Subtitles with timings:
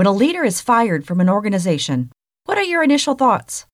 [0.00, 2.10] When a leader is fired from an organization,
[2.46, 3.66] what are your initial thoughts?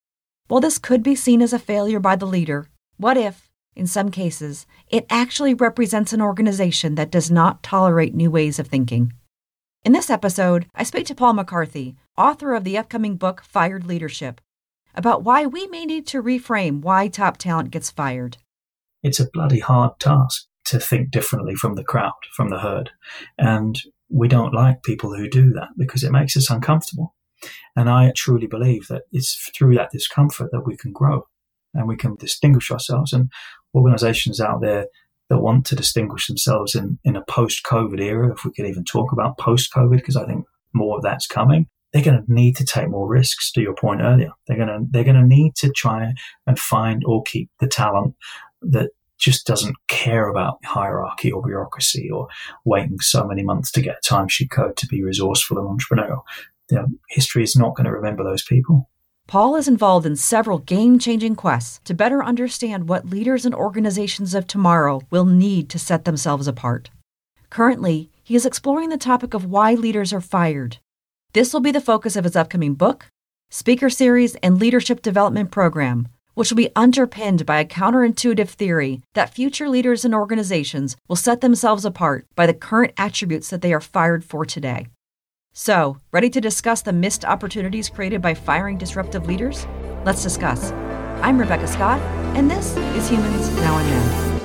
[0.49, 4.11] While this could be seen as a failure by the leader, what if, in some
[4.11, 9.13] cases, it actually represents an organization that does not tolerate new ways of thinking?
[9.85, 14.41] In this episode, I speak to Paul McCarthy, author of the upcoming book Fired Leadership,
[14.97, 18.39] about why we may need to reframe why top talent gets fired.
[19.01, 22.91] It's a bloody hard task to think differently from the crowd, from the herd.
[23.39, 27.15] And we don't like people who do that because it makes us uncomfortable.
[27.75, 31.27] And I truly believe that it's through that discomfort that we can grow
[31.75, 33.13] and we can distinguish ourselves.
[33.13, 33.31] And
[33.75, 34.87] organizations out there
[35.29, 38.85] that want to distinguish themselves in, in a post COVID era, if we could even
[38.85, 42.57] talk about post COVID, because I think more of that's coming, they're going to need
[42.57, 44.31] to take more risks to your point earlier.
[44.47, 46.13] They're going to, they're going to need to try
[46.47, 48.15] and find or keep the talent
[48.63, 52.29] that just doesn't care about hierarchy or bureaucracy or
[52.65, 56.23] waiting so many months to get a timesheet code to be resourceful and entrepreneurial.
[56.71, 58.89] You know, history is not going to remember those people.
[59.27, 64.35] Paul is involved in several game changing quests to better understand what leaders and organizations
[64.35, 66.91] of tomorrow will need to set themselves apart.
[67.51, 70.79] Currently, he is exploring the topic of why leaders are fired.
[71.33, 73.07] This will be the focus of his upcoming book,
[73.51, 79.33] speaker series, and leadership development program, which will be underpinned by a counterintuitive theory that
[79.33, 83.81] future leaders and organizations will set themselves apart by the current attributes that they are
[83.81, 84.87] fired for today.
[85.55, 89.67] So, ready to discuss the missed opportunities created by firing disruptive leaders?
[90.05, 90.73] Let's discuss.
[91.23, 92.01] I'm Rebecca Scott,
[92.37, 94.36] and this is Humans Now and Then.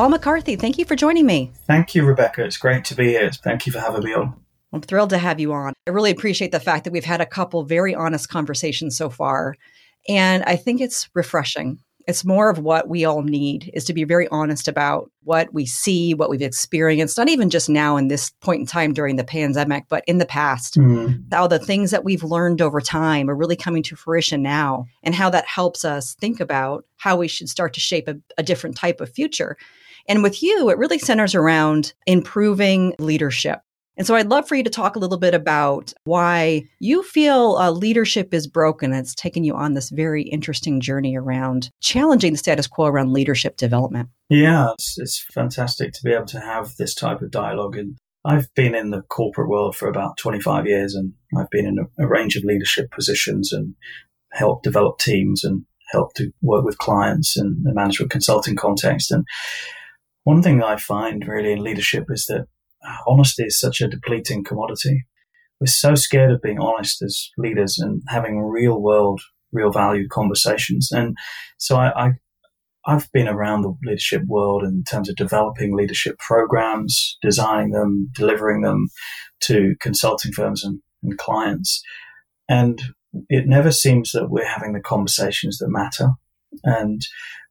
[0.00, 1.52] Paul McCarthy, thank you for joining me.
[1.66, 2.42] Thank you, Rebecca.
[2.42, 3.30] It's great to be here.
[3.30, 4.34] Thank you for having me on.
[4.72, 5.74] I'm thrilled to have you on.
[5.86, 9.56] I really appreciate the fact that we've had a couple very honest conversations so far.
[10.08, 11.80] And I think it's refreshing.
[12.08, 15.66] It's more of what we all need is to be very honest about what we
[15.66, 19.22] see, what we've experienced, not even just now in this point in time during the
[19.22, 20.78] pandemic, but in the past.
[20.78, 21.30] Mm.
[21.30, 25.14] How the things that we've learned over time are really coming to fruition now and
[25.14, 28.78] how that helps us think about how we should start to shape a, a different
[28.78, 29.58] type of future.
[30.08, 33.60] And with you, it really centers around improving leadership.
[33.96, 37.56] And so I'd love for you to talk a little bit about why you feel
[37.56, 38.94] uh, leadership is broken.
[38.94, 43.58] It's taken you on this very interesting journey around challenging the status quo around leadership
[43.58, 44.08] development.
[44.30, 47.76] Yeah, it's, it's fantastic to be able to have this type of dialogue.
[47.76, 51.78] And I've been in the corporate world for about 25 years and I've been in
[51.78, 53.74] a, a range of leadership positions and
[54.32, 59.10] helped develop teams and helped to work with clients in the management consulting context.
[59.10, 59.26] And
[60.30, 62.46] one thing that I find really in leadership is that
[62.86, 65.02] uh, honesty is such a depleting commodity.
[65.60, 69.20] We're so scared of being honest as leaders and having real world,
[69.50, 70.92] real valued conversations.
[70.92, 71.16] And
[71.58, 72.10] so I, I
[72.86, 78.62] I've been around the leadership world in terms of developing leadership programs, designing them, delivering
[78.62, 78.86] them
[79.40, 81.82] to consulting firms and, and clients.
[82.48, 82.80] And
[83.28, 86.10] it never seems that we're having the conversations that matter.
[86.62, 87.04] And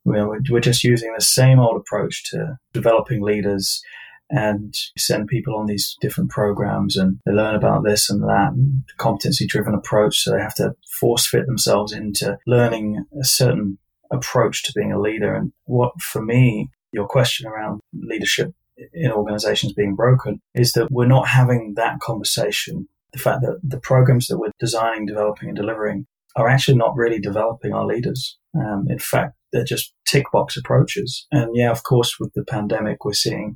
[0.09, 3.81] we're just using the same old approach to developing leaders
[4.29, 8.51] and send people on these different programs and they learn about this and that
[8.97, 10.19] competency driven approach.
[10.19, 13.79] So they have to force fit themselves into learning a certain
[14.11, 15.33] approach to being a leader.
[15.33, 18.53] And what for me, your question around leadership
[18.93, 22.87] in organizations being broken is that we're not having that conversation.
[23.13, 26.05] The fact that the programs that we're designing, developing and delivering
[26.35, 28.37] are actually not really developing our leaders.
[28.55, 31.27] Um, in fact, they're just tick box approaches.
[31.31, 33.55] And yeah, of course, with the pandemic, we're seeing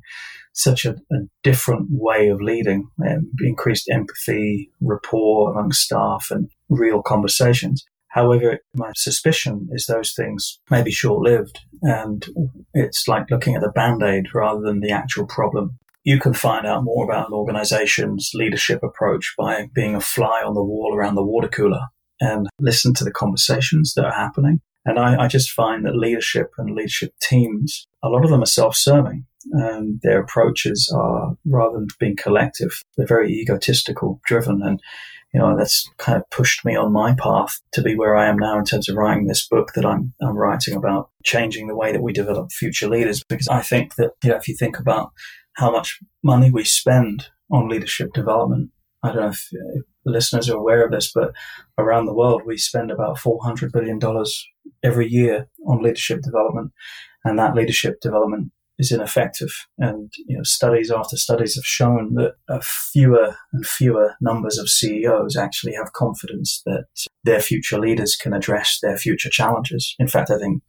[0.52, 7.02] such a, a different way of leading, um, increased empathy, rapport among staff, and real
[7.02, 7.84] conversations.
[8.14, 12.24] However, my suspicion is those things may be short lived and
[12.72, 15.78] it's like looking at the band aid rather than the actual problem.
[16.04, 20.54] You can find out more about an organization's leadership approach by being a fly on
[20.54, 21.86] the wall around the water cooler
[22.20, 24.60] and listen to the conversations that are happening.
[24.84, 28.46] And I, I just find that leadership and leadership teams, a lot of them are
[28.46, 34.62] self serving and um, their approaches are rather than being collective, they're very egotistical driven.
[34.62, 34.80] And,
[35.32, 38.38] you know, that's kind of pushed me on my path to be where I am
[38.38, 41.92] now in terms of writing this book that I'm, I'm writing about changing the way
[41.92, 43.22] that we develop future leaders.
[43.28, 45.12] Because I think that, you know, if you think about
[45.54, 48.70] how much money we spend on leadership development,
[49.02, 51.32] I don't know if, if listeners are aware of this, but
[51.76, 54.00] around the world, we spend about $400 billion
[54.82, 56.72] every year on leadership development.
[57.24, 59.50] And that leadership development is ineffective.
[59.78, 62.34] And you know, studies after studies have shown that
[62.64, 66.86] fewer and fewer numbers of CEOs actually have confidence that
[67.22, 69.94] their future leaders can address their future challenges.
[69.98, 70.62] In fact, I think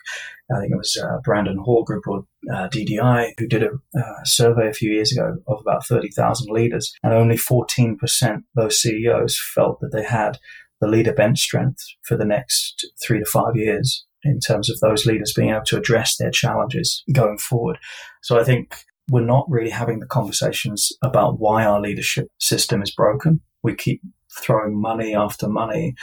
[0.56, 4.24] I think it was uh, Brandon Hall Group or uh, DDI who did a uh,
[4.24, 7.95] survey a few years ago of about 30,000 leaders, and only 14%
[8.36, 10.38] of those CEOs felt that they had
[10.86, 15.06] the leader bench strength for the next three to five years in terms of those
[15.06, 17.78] leaders being able to address their challenges going forward.
[18.22, 18.76] So I think
[19.10, 23.42] we're not really having the conversations about why our leadership system is broken.
[23.64, 24.02] We keep
[24.40, 25.96] throwing money after money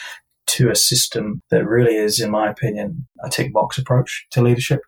[0.48, 4.80] to a system that really is, in my opinion, a tick box approach to leadership.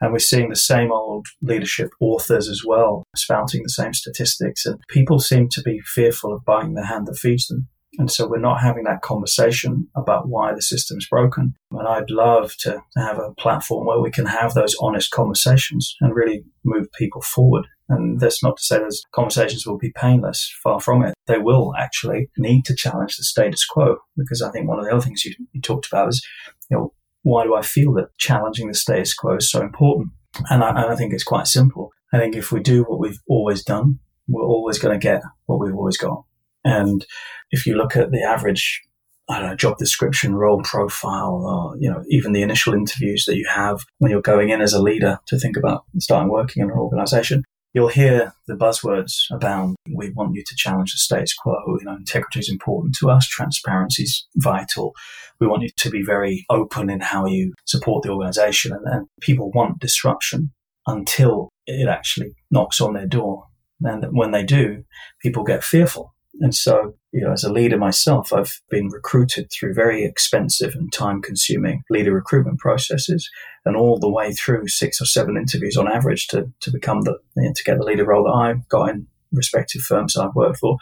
[0.00, 4.66] And we're seeing the same old leadership authors as well, spouting the same statistics.
[4.66, 7.68] And people seem to be fearful of biting the hand that feeds them.
[7.98, 11.54] And so we're not having that conversation about why the system's broken.
[11.72, 16.14] And I'd love to have a platform where we can have those honest conversations and
[16.14, 17.66] really move people forward.
[17.88, 20.54] And that's not to say those conversations will be painless.
[20.62, 21.14] Far from it.
[21.26, 24.92] They will actually need to challenge the status quo because I think one of the
[24.92, 26.24] other things you, you talked about is,
[26.70, 26.92] you know,
[27.22, 30.10] why do I feel that challenging the status quo is so important?
[30.50, 31.90] And I, and I think it's quite simple.
[32.12, 33.98] I think if we do what we've always done,
[34.28, 36.24] we're always going to get what we've always got.
[36.64, 37.04] And
[37.50, 38.82] if you look at the average,
[39.28, 43.36] I don't know, job description, role profile, or, you know, even the initial interviews that
[43.36, 46.70] you have when you're going in as a leader to think about starting working in
[46.70, 49.76] an organization, you'll hear the buzzwords abound.
[49.94, 51.54] We want you to challenge the status quo.
[51.78, 53.28] You know, integrity is important to us.
[53.28, 54.94] Transparency is vital.
[55.40, 58.72] We want you to be very open in how you support the organization.
[58.72, 60.52] And, and people want disruption
[60.86, 63.46] until it actually knocks on their door.
[63.82, 64.84] And when they do,
[65.22, 69.74] people get fearful and so, you know, as a leader myself, I've been recruited through
[69.74, 73.28] very expensive and time consuming leader recruitment processes
[73.64, 77.18] and all the way through six or seven interviews on average to, to become the,
[77.36, 80.58] you know, to get the leader role that I've got in respective firms I've worked
[80.58, 80.78] for.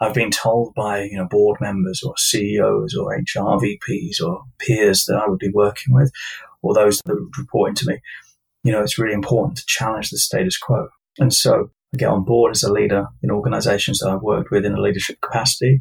[0.00, 5.04] I've been told by, you know, board members or CEOs or HR VPs or peers
[5.06, 6.12] that I would be working with
[6.62, 8.00] or those that would report into me,
[8.62, 10.88] you know, it's really important to challenge the status quo.
[11.18, 14.74] And so get on board as a leader in organizations that I've worked with in
[14.74, 15.80] a leadership capacity.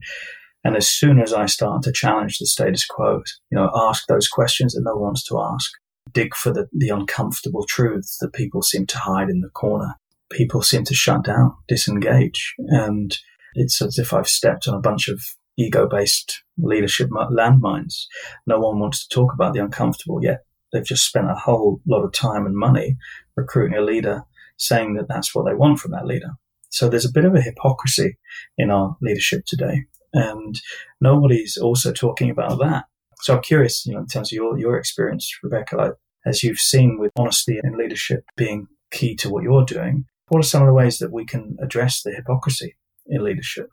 [0.63, 3.21] And as soon as I start to challenge the status quo,
[3.51, 5.71] you know, ask those questions that no one wants to ask,
[6.11, 9.95] dig for the, the uncomfortable truths that people seem to hide in the corner,
[10.31, 12.55] people seem to shut down, disengage.
[12.57, 13.15] And
[13.53, 15.21] it's as if I've stepped on a bunch of
[15.57, 18.05] ego based leadership landmines.
[18.47, 20.39] No one wants to talk about the uncomfortable yet.
[20.73, 22.97] They've just spent a whole lot of time and money
[23.37, 24.23] recruiting a leader
[24.57, 26.31] saying that that's what they want from that leader.
[26.69, 28.17] So there's a bit of a hypocrisy
[28.57, 29.85] in our leadership today.
[30.13, 30.59] And
[30.99, 32.85] nobody's also talking about that.
[33.21, 35.93] So I'm curious, you know, in terms of your, your experience, Rebecca, like,
[36.25, 40.43] as you've seen with honesty and leadership being key to what you're doing, what are
[40.47, 42.75] some of the ways that we can address the hypocrisy
[43.07, 43.69] in leadership?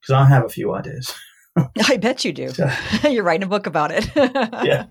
[0.00, 1.14] Because I have a few ideas.
[1.88, 2.52] I bet you do.
[3.08, 4.08] You're writing a book about it.
[4.16, 4.86] yeah.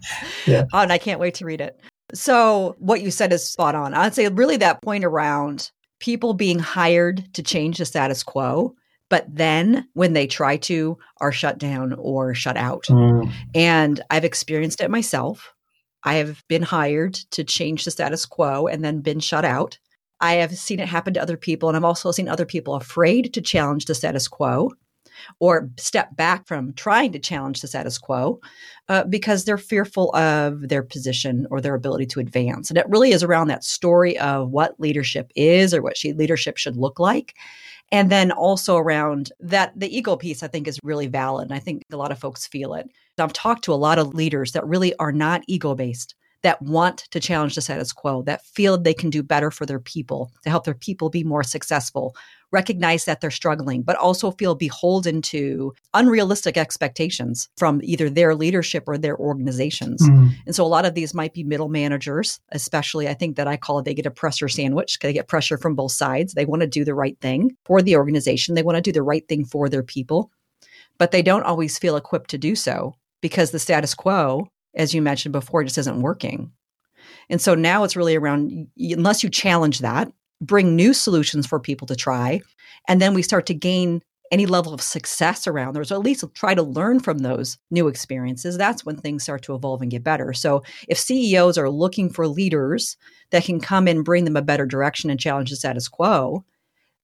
[0.45, 0.65] Yeah.
[0.73, 1.79] Oh, and I can't wait to read it.
[2.13, 3.93] So, what you said is spot on.
[3.93, 8.75] I'd say really that point around people being hired to change the status quo,
[9.09, 12.83] but then when they try to, are shut down or shut out.
[12.89, 13.31] Mm.
[13.55, 15.53] And I've experienced it myself.
[16.03, 19.79] I have been hired to change the status quo and then been shut out.
[20.19, 23.33] I have seen it happen to other people, and I've also seen other people afraid
[23.33, 24.71] to challenge the status quo
[25.39, 28.39] or step back from trying to challenge the status quo
[28.89, 32.69] uh, because they're fearful of their position or their ability to advance.
[32.69, 36.57] And it really is around that story of what leadership is or what she, leadership
[36.57, 37.35] should look like.
[37.91, 41.49] And then also around that, the ego piece, I think, is really valid.
[41.49, 42.89] And I think a lot of folks feel it.
[43.19, 46.99] I've talked to a lot of leaders that really are not ego based that want
[47.11, 50.49] to challenge the status quo, that feel they can do better for their people, to
[50.49, 52.15] help their people be more successful,
[52.51, 58.83] recognize that they're struggling, but also feel beholden to unrealistic expectations from either their leadership
[58.87, 60.01] or their organizations.
[60.03, 60.31] Mm.
[60.45, 63.55] And so a lot of these might be middle managers, especially I think that I
[63.55, 64.99] call it they get a pressure sandwich.
[64.99, 66.33] They get pressure from both sides.
[66.33, 69.01] They want to do the right thing for the organization, they want to do the
[69.01, 70.29] right thing for their people,
[70.97, 75.01] but they don't always feel equipped to do so because the status quo as you
[75.01, 76.51] mentioned before, it just isn't working.
[77.29, 80.11] And so now it's really around, unless you challenge that,
[80.41, 82.41] bring new solutions for people to try,
[82.87, 84.01] and then we start to gain
[84.33, 87.87] any level of success around those, or at least try to learn from those new
[87.87, 90.33] experiences, that's when things start to evolve and get better.
[90.33, 92.97] So if CEOs are looking for leaders
[93.29, 96.43] that can come and bring them a better direction and challenge the status quo,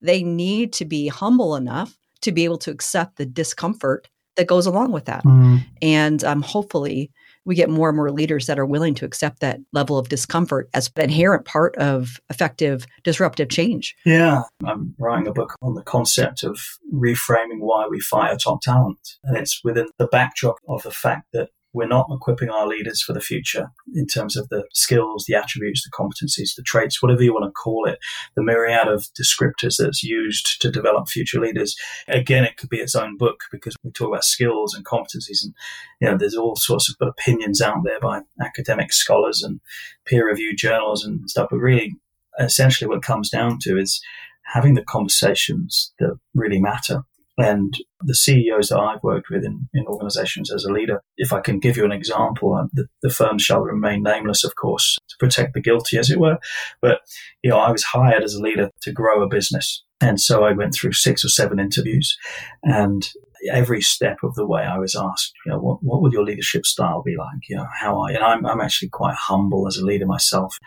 [0.01, 4.65] they need to be humble enough to be able to accept the discomfort that goes
[4.65, 5.23] along with that.
[5.23, 5.63] Mm.
[5.83, 7.11] And um, hopefully,
[7.49, 10.69] we get more and more leaders that are willing to accept that level of discomfort
[10.75, 13.95] as an inherent part of effective disruptive change.
[14.05, 14.43] Yeah.
[14.63, 16.59] I'm writing a book on the concept of
[16.93, 18.99] reframing why we fire top talent.
[19.23, 23.13] And it's within the backdrop of the fact that we're not equipping our leaders for
[23.13, 27.33] the future in terms of the skills, the attributes, the competencies, the traits, whatever you
[27.33, 27.99] want to call it,
[28.35, 31.75] the myriad of descriptors that's used to develop future leaders.
[32.07, 35.53] Again, it could be its own book because we talk about skills and competencies and,
[36.01, 39.59] you know, there's all sorts of opinions out there by academic scholars and
[40.05, 41.49] peer reviewed journals and stuff.
[41.51, 41.95] But really,
[42.39, 44.01] essentially what it comes down to is
[44.45, 47.03] having the conversations that really matter
[47.39, 51.39] and the CEOs that I've worked with in, in organizations as a leader, if I
[51.39, 55.15] can give you an example, uh, the, the firm shall remain nameless, of course, to
[55.19, 56.37] protect the guilty, as it were.
[56.81, 56.99] But,
[57.41, 59.83] you know, I was hired as a leader to grow a business.
[60.01, 62.17] And so I went through six or seven interviews
[62.63, 63.09] and
[63.51, 66.65] every step of the way I was asked, you know, what, what would your leadership
[66.65, 67.47] style be like?
[67.47, 70.57] You know, how I, and I'm, I'm actually quite humble as a leader myself.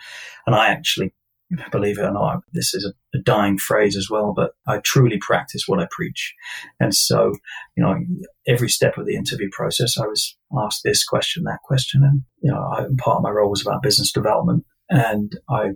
[0.47, 1.13] And I actually
[1.71, 5.63] believe it or not, this is a, dying phrase as well, but I truly practice
[5.67, 6.33] what I preach.
[6.79, 7.31] And so,
[7.77, 7.95] you know,
[8.47, 12.03] every step of the interview process, I was asked this question, that question.
[12.03, 14.65] And, you know, I, part of my role was about business development.
[14.89, 15.73] And I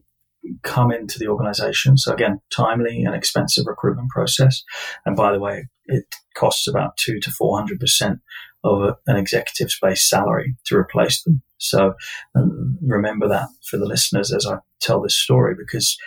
[0.63, 1.97] come into the organization.
[1.97, 4.63] So again, timely and expensive recruitment process.
[5.05, 6.05] And by the way, it
[6.35, 8.19] costs about two to 400%
[8.67, 11.41] of a, an executive's base salary to replace them.
[11.57, 11.93] So
[12.35, 15.97] um, remember that for the listeners as I tell this story, because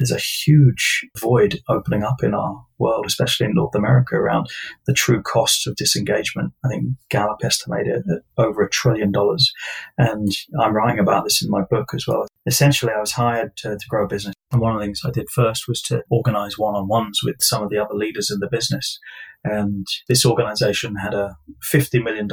[0.00, 4.48] there's a huge void opening up in our world, especially in North America, around
[4.86, 6.54] the true costs of disengagement.
[6.64, 9.52] I think Gallup estimated at over a trillion dollars.
[9.98, 10.28] And
[10.58, 12.26] I'm writing about this in my book as well.
[12.46, 14.34] Essentially, I was hired to, to grow a business.
[14.50, 17.36] And one of the things I did first was to organize one on ones with
[17.40, 18.98] some of the other leaders in the business.
[19.44, 21.36] And this organization had a
[21.70, 22.26] $50 million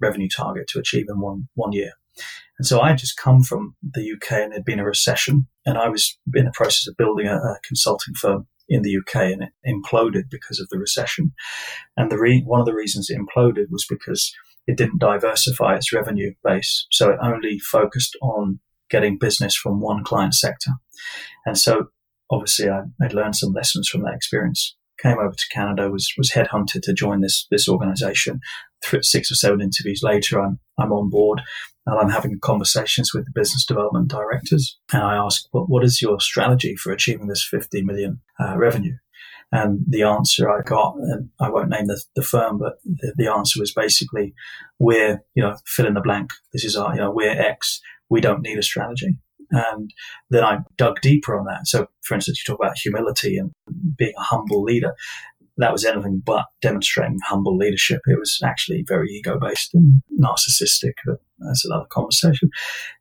[0.00, 1.92] revenue target to achieve in one, one year.
[2.58, 5.78] And so I had just come from the UK and there'd been a recession, and
[5.78, 9.42] I was in the process of building a, a consulting firm in the UK, and
[9.42, 11.32] it imploded because of the recession.
[11.96, 14.32] And the re- one of the reasons it imploded was because
[14.66, 20.04] it didn't diversify its revenue base, so it only focused on getting business from one
[20.04, 20.72] client sector.
[21.44, 21.86] And so,
[22.30, 26.30] obviously, I, I'd learned some lessons from that experience came over to Canada, was was
[26.30, 28.40] headhunted to join this this organization.
[29.00, 31.42] Six or seven interviews later, I'm I'm on board
[31.86, 34.78] and I'm having conversations with the business development directors.
[34.92, 38.96] And I ask, well, what is your strategy for achieving this 50 million uh, revenue?
[39.50, 43.30] And the answer I got, and I won't name the, the firm, but the, the,
[43.30, 44.32] answer was basically,
[44.78, 46.30] we're, you know, fill in the blank.
[46.54, 47.80] This is our, you know, we're X.
[48.08, 49.18] We don't need a strategy.
[49.50, 49.92] And
[50.30, 51.66] then I dug deeper on that.
[51.66, 53.52] So, for instance, you talk about humility and
[53.98, 54.94] being a humble leader.
[55.58, 58.00] That was anything but demonstrating humble leadership.
[58.06, 62.50] It was actually very ego based and narcissistic, but that's another conversation.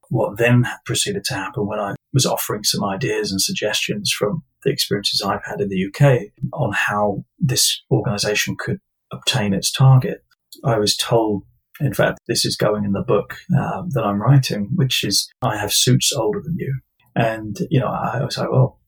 [0.10, 4.72] What then proceeded to happen when I was offering some ideas and suggestions from the
[4.72, 8.80] experiences I've had in the UK on how this organization could
[9.14, 10.24] obtain its target,
[10.64, 11.44] I was told
[11.80, 15.58] in fact, this is going in the book um, that I'm writing, which is I
[15.58, 16.80] have suits older than you.
[17.16, 18.80] And, you know, I was like, well,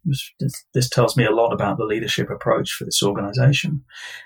[0.73, 3.83] this, tells me a lot about the leadership approach for this organization.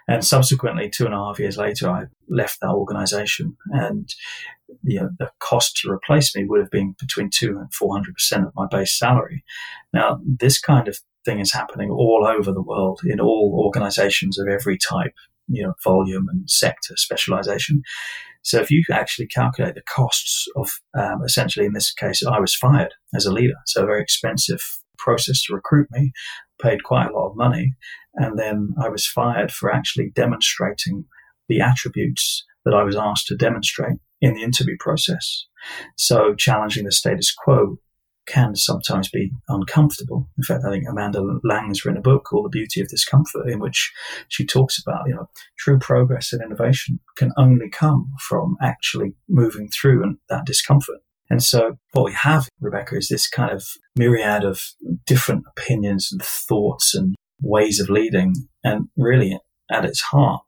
[0.07, 4.09] And subsequently, two and a half years later, I left that organization and,
[4.83, 8.53] you know, the cost to replace me would have been between two and 400% of
[8.55, 9.43] my base salary.
[9.93, 14.47] Now, this kind of thing is happening all over the world in all organizations of
[14.47, 15.13] every type,
[15.47, 17.83] you know, volume and sector specialization.
[18.43, 22.55] So if you actually calculate the costs of, um, essentially in this case, I was
[22.55, 23.55] fired as a leader.
[23.65, 24.61] So a very expensive
[24.97, 26.11] process to recruit me,
[26.61, 27.73] paid quite a lot of money.
[28.15, 31.05] And then I was fired for actually demonstrating
[31.47, 35.45] the attributes that I was asked to demonstrate in the interview process.
[35.95, 37.77] So challenging the status quo
[38.27, 40.27] can sometimes be uncomfortable.
[40.37, 43.59] In fact, I think Amanda Lang's written a book called The Beauty of Discomfort, in
[43.59, 43.93] which
[44.27, 49.69] she talks about, you know, true progress and innovation can only come from actually moving
[49.69, 50.97] through that discomfort.
[51.29, 53.65] And so what we have, Rebecca, is this kind of
[53.95, 54.61] myriad of
[55.05, 58.33] different opinions and thoughts and ways of leading.
[58.63, 59.37] And really,
[59.69, 60.45] at its heart,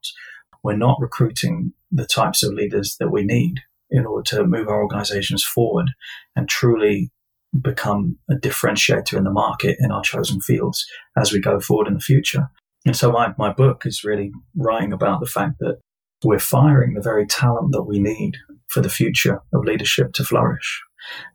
[0.62, 3.60] we're not recruiting the types of leaders that we need
[3.90, 5.90] in order to move our organizations forward
[6.36, 7.10] and truly
[7.60, 11.94] become a differentiator in the market in our chosen fields as we go forward in
[11.94, 12.48] the future.
[12.86, 15.78] And so my, my book is really writing about the fact that
[16.24, 18.36] we're firing the very talent that we need
[18.70, 20.80] for the future of leadership to flourish.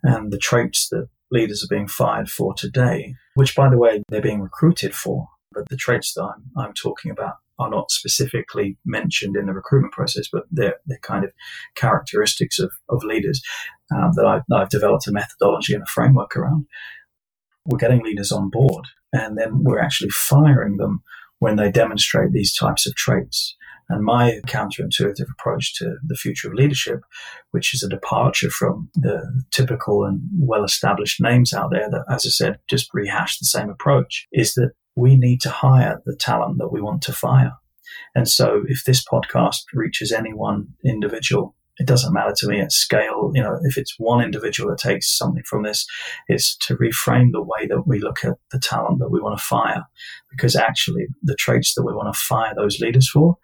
[0.03, 4.21] And the traits that leaders are being fired for today, which by the way, they're
[4.21, 9.35] being recruited for, but the traits that I'm, I'm talking about are not specifically mentioned
[9.35, 11.31] in the recruitment process, but they're, they're kind of
[11.75, 13.41] characteristics of, of leaders
[13.95, 16.65] um, that, I've, that I've developed a methodology and a framework around.
[17.65, 21.01] We're getting leaders on board and then we're actually firing them
[21.39, 23.55] when they demonstrate these types of traits.
[23.89, 27.01] And my counterintuitive approach to the future of leadership,
[27.51, 32.25] which is a departure from the typical and well established names out there that, as
[32.25, 36.57] I said, just rehash the same approach, is that we need to hire the talent
[36.57, 37.53] that we want to fire.
[38.15, 42.71] And so if this podcast reaches any one individual, it doesn't matter to me at
[42.71, 43.31] scale.
[43.33, 45.85] You know, if it's one individual that takes something from this,
[46.27, 49.43] it's to reframe the way that we look at the talent that we want to
[49.43, 49.83] fire.
[50.31, 53.37] Because actually, the traits that we want to fire those leaders for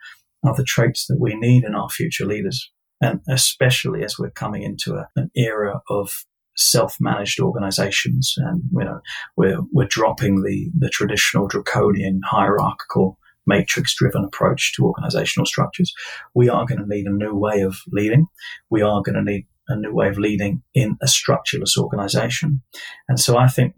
[0.43, 2.71] are the traits that we need in our future leaders.
[3.01, 6.25] And especially as we're coming into a, an era of
[6.57, 8.99] self-managed organizations and you know
[9.37, 13.17] we're we're dropping the the traditional draconian hierarchical
[13.47, 15.93] matrix driven approach to organizational structures
[16.35, 18.27] we are going to need a new way of leading
[18.69, 22.61] we are going to need a new way of leading in a structureless organization
[23.07, 23.73] and so i think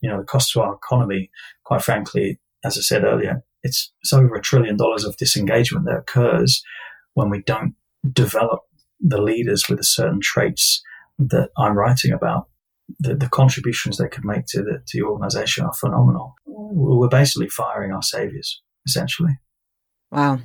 [0.00, 1.30] you know the cost to our economy
[1.64, 5.96] quite frankly as i said earlier it's, it's over a trillion dollars of disengagement that
[5.96, 6.62] occurs
[7.14, 7.74] when we don't
[8.12, 8.60] develop
[9.00, 10.82] the leaders with the certain traits
[11.18, 12.48] that I'm writing about.
[13.00, 16.34] The, the contributions they could make to the, to the organization are phenomenal.
[16.46, 19.38] We're basically firing our saviors, essentially.
[20.12, 20.40] Wow.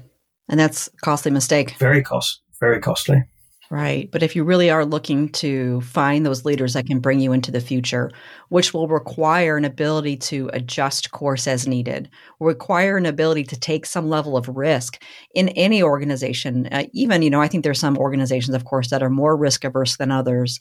[0.47, 1.75] And that's a costly mistake.
[1.77, 3.23] Very cost, very costly.
[3.71, 4.09] Right.
[4.11, 7.51] But if you really are looking to find those leaders that can bring you into
[7.51, 8.09] the future,
[8.47, 12.09] which will require an ability to adjust course as needed,
[12.39, 15.03] require an ability to take some level of risk
[15.35, 16.67] in any organization.
[16.71, 19.63] Uh, even, you know, I think there's some organizations, of course, that are more risk
[19.63, 20.59] averse than others.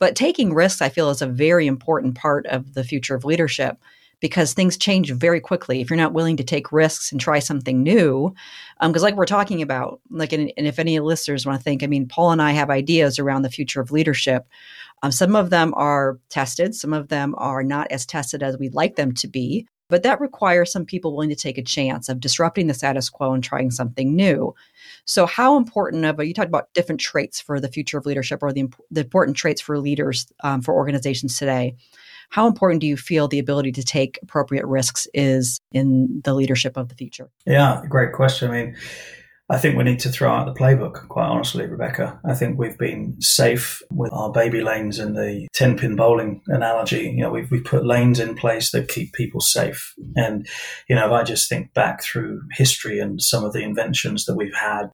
[0.00, 3.78] But taking risks, I feel, is a very important part of the future of leadership
[4.20, 5.80] because things change very quickly.
[5.80, 8.34] If you're not willing to take risks and try something new,
[8.80, 11.82] because um, like we're talking about, like, and, and, if any listeners want to think,
[11.82, 14.46] I mean, Paul and I have ideas around the future of leadership.
[15.02, 18.74] Um, some of them are tested, some of them are not as tested as we'd
[18.74, 19.66] like them to be.
[19.90, 23.32] But that requires some people willing to take a chance of disrupting the status quo
[23.32, 24.54] and trying something new.
[25.06, 28.52] So, how important of you talked about different traits for the future of leadership or
[28.52, 31.74] the, the important traits for leaders um, for organizations today?
[32.30, 36.76] How important do you feel the ability to take appropriate risks is in the leadership
[36.76, 37.30] of the future?
[37.46, 38.50] Yeah, great question.
[38.50, 38.76] I mean,
[39.50, 42.20] I think we need to throw out the playbook, quite honestly, Rebecca.
[42.22, 47.04] I think we've been safe with our baby lanes and the 10 pin bowling analogy.
[47.04, 49.94] You know, we've, we've put lanes in place that keep people safe.
[50.16, 50.46] And,
[50.86, 54.36] you know, if I just think back through history and some of the inventions that
[54.36, 54.90] we've had,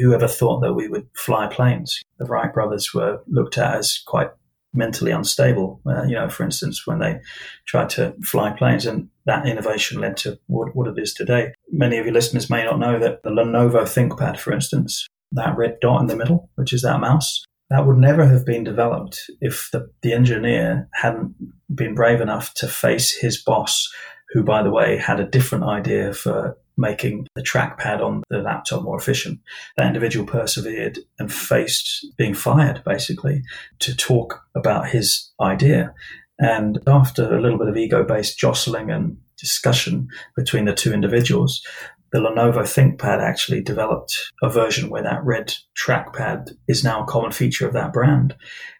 [0.00, 2.00] whoever thought that we would fly planes?
[2.18, 4.30] The Wright brothers were looked at as quite
[4.72, 5.80] mentally unstable.
[5.86, 7.20] Uh, you know, for instance, when they
[7.66, 11.52] tried to fly planes, and that innovation led to what, what it is today.
[11.70, 15.78] Many of your listeners may not know that the Lenovo ThinkPad, for instance, that red
[15.80, 19.68] dot in the middle, which is that mouse, that would never have been developed if
[19.72, 21.34] the, the engineer hadn't
[21.72, 23.88] been brave enough to face his boss,
[24.30, 28.82] who, by the way, had a different idea for making the trackpad on the laptop
[28.82, 29.38] more efficient.
[29.76, 33.42] That individual persevered and faced being fired basically
[33.80, 35.94] to talk about his idea.
[36.38, 41.62] And after a little bit of ego based jostling and discussion between the two individuals,
[42.12, 47.30] the Lenovo ThinkPad actually developed a version where that red trackpad is now a common
[47.30, 48.34] feature of that brand.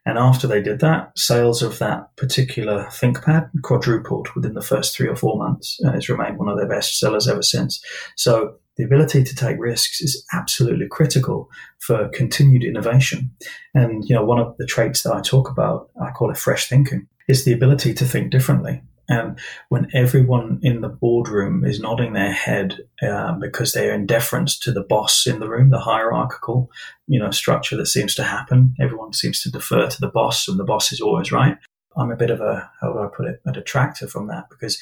[0.04, 5.08] And after they did that, sales of that particular ThinkPad quadrupled within the first three
[5.08, 7.82] or four months, and it's remained one of their best sellers ever since.
[8.16, 13.30] So the ability to take risks is absolutely critical for continued innovation.
[13.74, 16.68] And you know, one of the traits that I talk about, I call it fresh
[16.68, 18.82] thinking, is the ability to think differently.
[19.10, 24.56] And when everyone in the boardroom is nodding their head uh, because they're in deference
[24.60, 26.70] to the boss in the room, the hierarchical,
[27.08, 30.60] you know, structure that seems to happen, everyone seems to defer to the boss, and
[30.60, 31.58] the boss is always right.
[31.96, 34.80] I'm a bit of a how do I put it, a detractor from that because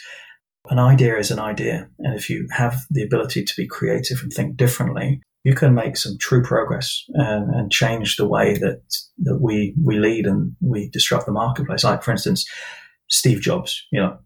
[0.69, 4.31] an idea is an idea, and if you have the ability to be creative and
[4.31, 8.83] think differently, you can make some true progress and, and change the way that
[9.21, 11.83] that we we lead and we disrupt the marketplace.
[11.83, 12.47] Like for instance
[13.09, 14.19] Steve Jobs, you know,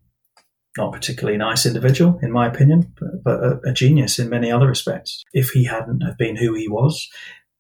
[0.77, 4.67] not particularly nice individual, in my opinion, but, but a, a, genius in many other
[4.67, 5.23] respects.
[5.33, 7.09] If he hadn't have been who he was,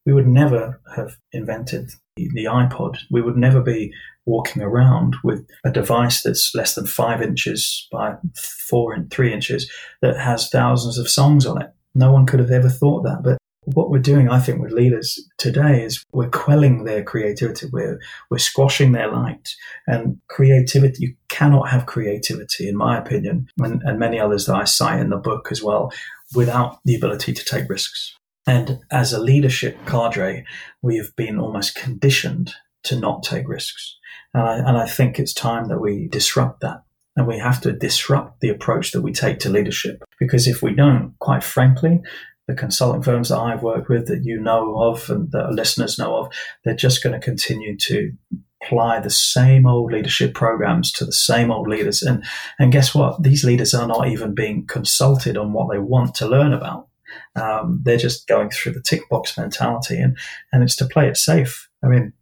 [0.06, 2.98] we would never have invented the iPod.
[3.10, 3.92] We would never be
[4.24, 9.70] walking around with a device that's less than five inches by four and three inches
[10.00, 11.70] that has thousands of songs on it.
[11.94, 15.18] No one could have ever thought that, but what we're doing, I think, with leaders
[15.38, 17.66] today is we're quelling their creativity.
[17.72, 19.50] We're, we're squashing their light.
[19.86, 24.64] And creativity, you cannot have creativity, in my opinion, and, and many others that I
[24.64, 25.92] cite in the book as well,
[26.34, 28.16] without the ability to take risks.
[28.46, 30.44] And as a leadership cadre,
[30.82, 33.96] we have been almost conditioned to not take risks.
[34.34, 36.82] And I, and I think it's time that we disrupt that.
[37.14, 40.02] And we have to disrupt the approach that we take to leadership.
[40.18, 42.00] Because if we don't, quite frankly,
[42.48, 45.98] the consulting firms that I've worked with that you know of and that our listeners
[45.98, 46.32] know of,
[46.64, 48.12] they're just going to continue to
[48.62, 52.02] apply the same old leadership programs to the same old leaders.
[52.02, 52.24] And,
[52.58, 53.22] and guess what?
[53.22, 56.88] These leaders are not even being consulted on what they want to learn about.
[57.36, 60.16] Um, they're just going through the tick box mentality and,
[60.52, 61.68] and it's to play it safe.
[61.84, 62.12] I mean,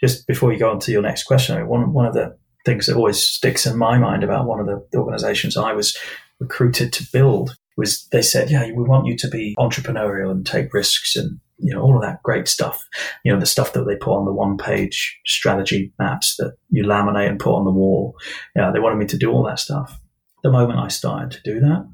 [0.00, 2.36] just before you go on to your next question, I mean, one, one of the
[2.64, 5.96] things that always sticks in my mind about one of the, the organizations I was
[6.40, 10.74] recruited to build was they said, yeah, we want you to be entrepreneurial and take
[10.74, 12.86] risks and, you know, all of that great stuff.
[13.24, 16.84] You know, the stuff that they put on the one page strategy maps that you
[16.84, 18.14] laminate and put on the wall.
[18.54, 20.00] Yeah, they wanted me to do all that stuff.
[20.42, 21.88] The moment I started to do that,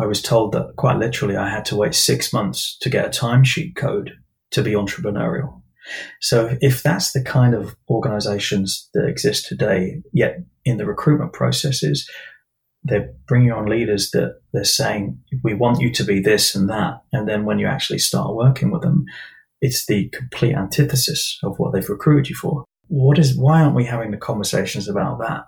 [0.00, 3.20] I was told that quite literally I had to wait six months to get a
[3.20, 4.12] timesheet code
[4.50, 5.62] to be entrepreneurial.
[6.20, 12.08] So if that's the kind of organizations that exist today, yet in the recruitment processes,
[12.88, 17.02] they're bringing on leaders that they're saying, we want you to be this and that.
[17.12, 19.04] And then when you actually start working with them,
[19.60, 22.64] it's the complete antithesis of what they've recruited you for.
[22.88, 25.42] What is, why aren't we having the conversations about that?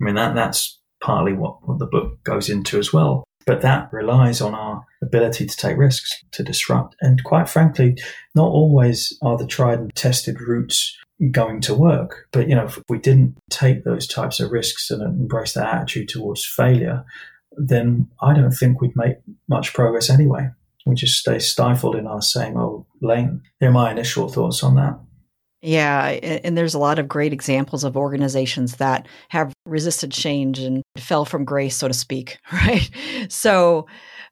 [0.00, 3.24] I mean, that, that's partly what, what the book goes into as well.
[3.46, 6.94] But that relies on our ability to take risks, to disrupt.
[7.00, 7.96] And quite frankly,
[8.34, 10.96] not always are the tried and tested routes
[11.30, 12.28] going to work.
[12.32, 16.08] But, you know, if we didn't take those types of risks and embrace that attitude
[16.08, 17.04] towards failure,
[17.56, 19.16] then I don't think we'd make
[19.48, 20.48] much progress anyway.
[20.86, 23.42] We just stay stifled in our same old lane.
[23.60, 24.98] Are my initial thoughts on that.
[25.62, 26.06] Yeah,
[26.42, 31.26] and there's a lot of great examples of organizations that have resisted change and fell
[31.26, 32.90] from grace, so to speak, right?
[33.28, 33.86] So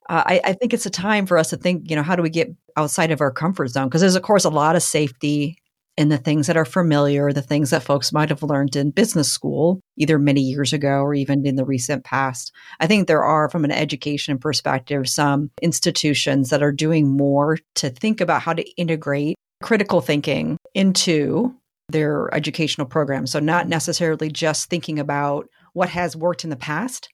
[0.08, 2.22] uh, I, I, think it's a time for us to think, you know, how do
[2.22, 2.48] we get
[2.78, 3.88] outside of our comfort zone?
[3.88, 5.58] Because there's, of course, a lot of safety
[5.98, 9.30] in the things that are familiar, the things that folks might have learned in business
[9.30, 12.52] school, either many years ago or even in the recent past.
[12.78, 17.90] I think there are, from an education perspective, some institutions that are doing more to
[17.90, 21.52] think about how to integrate critical thinking into
[21.88, 23.26] their educational program.
[23.26, 27.08] So, not necessarily just thinking about what has worked in the past,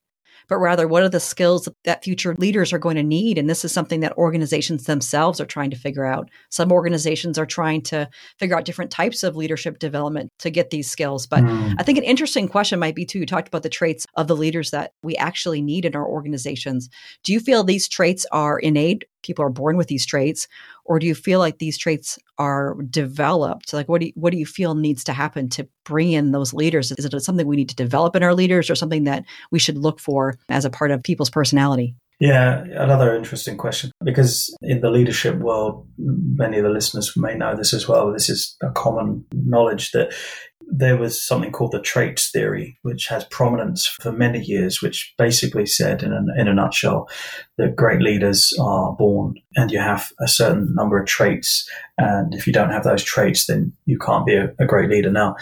[0.49, 3.39] but rather what are the skills that future leaders are going to need?
[3.39, 6.31] And this is something that organizations themselves are trying to figure out.
[6.51, 10.91] Some organizations are trying to figure out different types of leadership development to get these
[10.91, 11.27] skills.
[11.27, 11.75] But mm.
[11.79, 14.37] I think an interesting question might be too, you talked about the traits of the
[14.37, 16.89] leaders that we actually need in our organizations.
[17.23, 19.05] Do you feel these traits are innate?
[19.25, 20.47] People are born with these traits,
[20.85, 23.73] or do you feel like these traits are developed?
[23.73, 26.53] Like, what do you, what do you feel needs to happen to bring in those
[26.55, 26.93] leaders?
[26.93, 29.79] Is it something we need to develop in our leaders, or something that we should
[29.79, 31.97] look for as a part of people's personality?
[32.21, 37.57] Yeah, another interesting question because in the leadership world, many of the listeners may know
[37.57, 38.13] this as well.
[38.13, 40.15] This is a common knowledge that
[40.71, 45.67] there was something called the traits theory, which has prominence for many years, which basically
[45.67, 47.09] said, in a, in a nutshell,
[47.59, 51.69] that great leaders are born and you have a certain number of traits.
[51.99, 55.11] And if you don't have those traits, then you can't be a, a great leader.
[55.11, 55.37] Now,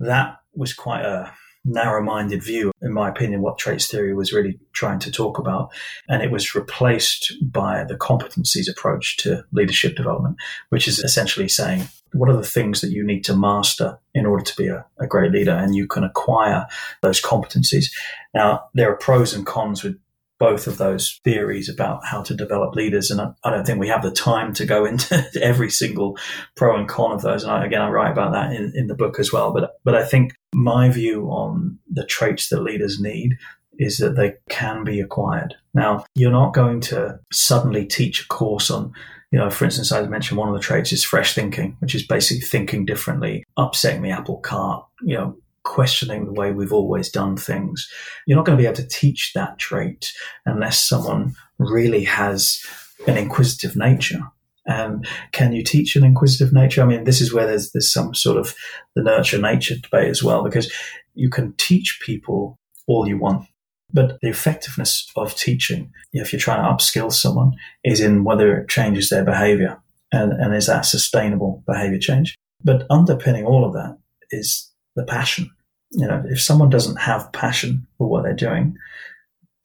[0.00, 1.32] that was quite a
[1.64, 5.70] narrow minded view, in my opinion, what traits theory was really trying to talk about.
[6.08, 10.36] And it was replaced by the competencies approach to leadership development,
[10.70, 14.44] which is essentially saying, what are the things that you need to master in order
[14.44, 15.52] to be a, a great leader?
[15.52, 16.66] And you can acquire
[17.00, 17.86] those competencies.
[18.34, 19.98] Now, there are pros and cons with
[20.42, 23.12] both of those theories about how to develop leaders.
[23.12, 26.18] And I, I, don't think we have the time to go into every single
[26.56, 27.44] pro and con of those.
[27.44, 29.52] And I, again, I write about that in, in the book as well.
[29.52, 33.38] But, but I think my view on the traits that leaders need
[33.78, 35.54] is that they can be acquired.
[35.74, 38.92] Now, you're not going to suddenly teach a course on
[39.30, 42.06] you know, for instance, I mentioned one of the traits is fresh thinking, which is
[42.06, 47.36] basically thinking differently, upsetting the apple cart, you know, questioning the way we've always done
[47.36, 47.88] things.
[48.26, 50.12] You're not going to be able to teach that trait
[50.46, 52.60] unless someone really has
[53.06, 54.20] an inquisitive nature.
[54.66, 56.82] And can you teach an inquisitive nature?
[56.82, 58.54] I mean, this is where there's there's some sort of
[58.94, 60.72] the nurture nature debate as well, because
[61.14, 63.46] you can teach people all you want.
[63.92, 67.52] But the effectiveness of teaching, if you're trying to upskill someone,
[67.84, 72.34] is in whether it changes their behavior and, and is that sustainable behavior change.
[72.64, 73.98] But underpinning all of that
[74.30, 75.50] is the passion.
[75.90, 78.76] You know, if someone doesn't have passion for what they're doing,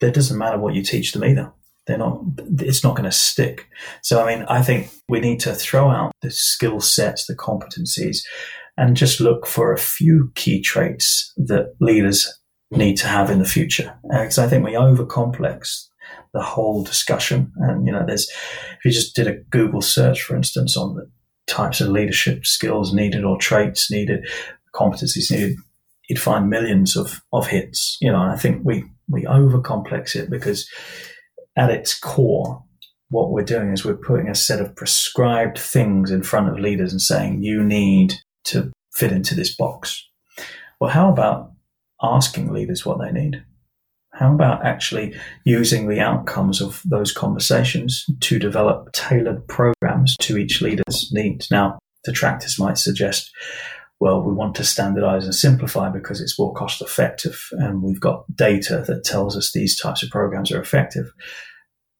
[0.00, 1.52] it doesn't matter what you teach them either.
[1.86, 2.20] They're not,
[2.58, 3.66] it's not going to stick.
[4.02, 8.18] So, I mean, I think we need to throw out the skill sets, the competencies,
[8.76, 12.30] and just look for a few key traits that leaders
[12.70, 13.98] need to have in the future.
[14.02, 15.86] Because uh, I think we overcomplex
[16.34, 17.52] the whole discussion.
[17.56, 18.28] And, you know, there's,
[18.78, 21.10] if you just did a Google search, for instance, on the
[21.46, 24.28] types of leadership skills needed or traits needed,
[24.78, 25.56] competencies needed,
[26.08, 30.68] you'd find millions of, of hits, you know, I think we, we overcomplex it because
[31.56, 32.62] at its core,
[33.10, 36.92] what we're doing is we're putting a set of prescribed things in front of leaders
[36.92, 38.14] and saying, you need
[38.44, 40.06] to fit into this box.
[40.80, 41.52] Well, how about
[42.02, 43.42] asking leaders what they need?
[44.12, 45.14] How about actually
[45.44, 51.50] using the outcomes of those conversations to develop tailored programs to each leader's needs?
[51.50, 53.30] Now, detractors might suggest,
[54.00, 58.24] well, we want to standardize and simplify because it's more cost effective and we've got
[58.34, 61.12] data that tells us these types of programs are effective.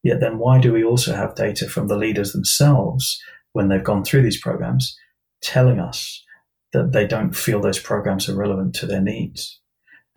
[0.01, 4.05] Yet then why do we also have data from the leaders themselves when they've gone
[4.05, 4.97] through these programs
[5.41, 6.23] telling us
[6.71, 9.58] that they don't feel those programs are relevant to their needs?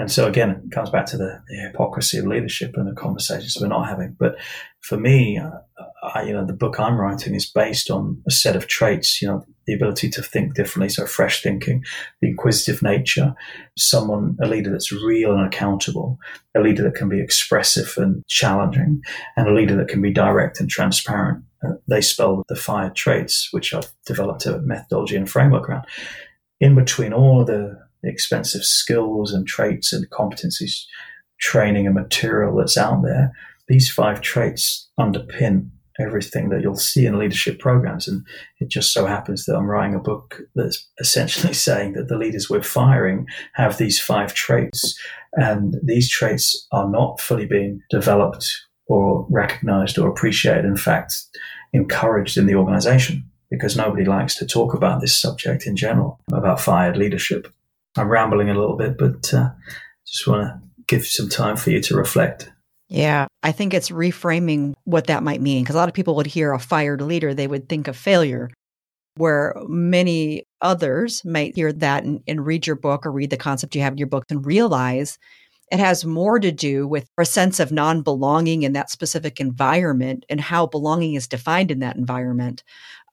[0.03, 3.57] And so again, it comes back to the, the hypocrisy of leadership and the conversations
[3.61, 4.17] we're not having.
[4.19, 4.35] But
[4.81, 5.51] for me, uh,
[6.03, 9.29] I, you know, the book I'm writing is based on a set of traits, you
[9.29, 10.89] know, the ability to think differently.
[10.89, 11.85] So fresh thinking,
[12.21, 13.33] the inquisitive nature,
[13.79, 16.19] someone, a leader that's real and accountable,
[16.57, 19.03] a leader that can be expressive and challenging,
[19.37, 21.45] and a leader that can be direct and transparent.
[21.65, 25.85] Uh, they spell the five traits, which I've developed a methodology and framework around.
[26.59, 27.47] In between all of
[28.03, 30.85] the expensive skills and traits and competencies,
[31.41, 33.33] training and material that's out there,
[33.69, 38.09] these five traits underpin everything that you'll see in leadership programs.
[38.09, 38.27] And
[38.61, 42.49] it just so happens that I'm writing a book that's essentially saying that the leaders
[42.49, 44.99] we're firing have these five traits.
[45.35, 48.51] And these traits are not fully being developed
[48.87, 50.65] or recognized or appreciated.
[50.65, 51.15] In fact,
[51.73, 56.61] encouraged in the organization because nobody likes to talk about this subject in general about
[56.61, 57.53] fired leadership.
[57.97, 59.51] I'm rambling a little bit, but uh,
[60.07, 62.51] just want to give some time for you to reflect.
[62.89, 66.27] Yeah, I think it's reframing what that might mean because a lot of people would
[66.27, 68.51] hear a fired leader, they would think of failure,
[69.17, 73.75] where many others might hear that and, and read your book or read the concept
[73.75, 75.19] you have in your book and realize
[75.71, 80.27] it has more to do with a sense of non belonging in that specific environment
[80.29, 82.63] and how belonging is defined in that environment.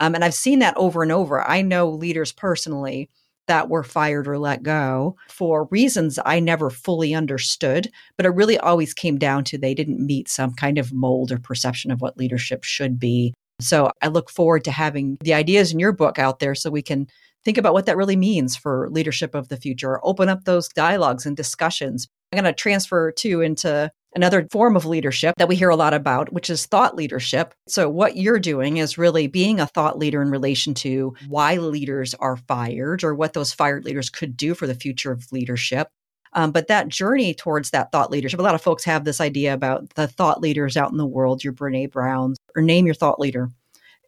[0.01, 1.41] Um, and I've seen that over and over.
[1.47, 3.09] I know leaders personally
[3.49, 8.59] that were fired or let go for reasons I never fully understood, but it really
[8.59, 12.17] always came down to they didn't meet some kind of mold or perception of what
[12.17, 13.33] leadership should be.
[13.59, 16.83] So I look forward to having the ideas in your book out there so we
[16.83, 17.07] can
[17.43, 21.25] think about what that really means for leadership of the future, open up those dialogues
[21.25, 22.07] and discussions.
[22.31, 25.93] I'm going to transfer too into another form of leadership that we hear a lot
[25.93, 27.53] about, which is thought leadership.
[27.67, 32.13] So, what you're doing is really being a thought leader in relation to why leaders
[32.15, 35.89] are fired or what those fired leaders could do for the future of leadership.
[36.33, 39.53] Um, but that journey towards that thought leadership, a lot of folks have this idea
[39.53, 43.19] about the thought leaders out in the world, your Brene Browns, or name your thought
[43.19, 43.49] leader.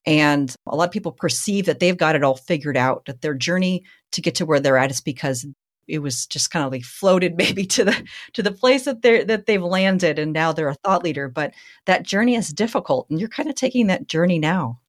[0.06, 3.34] And a lot of people perceive that they've got it all figured out, that their
[3.34, 3.84] journey
[4.14, 5.46] to get to where they're at is because
[5.88, 9.24] it was just kind of like floated maybe to the to the place that they're
[9.26, 11.28] that they've landed and now they're a thought leader.
[11.28, 11.54] But
[11.86, 14.80] that journey is difficult and you're kind of taking that journey now.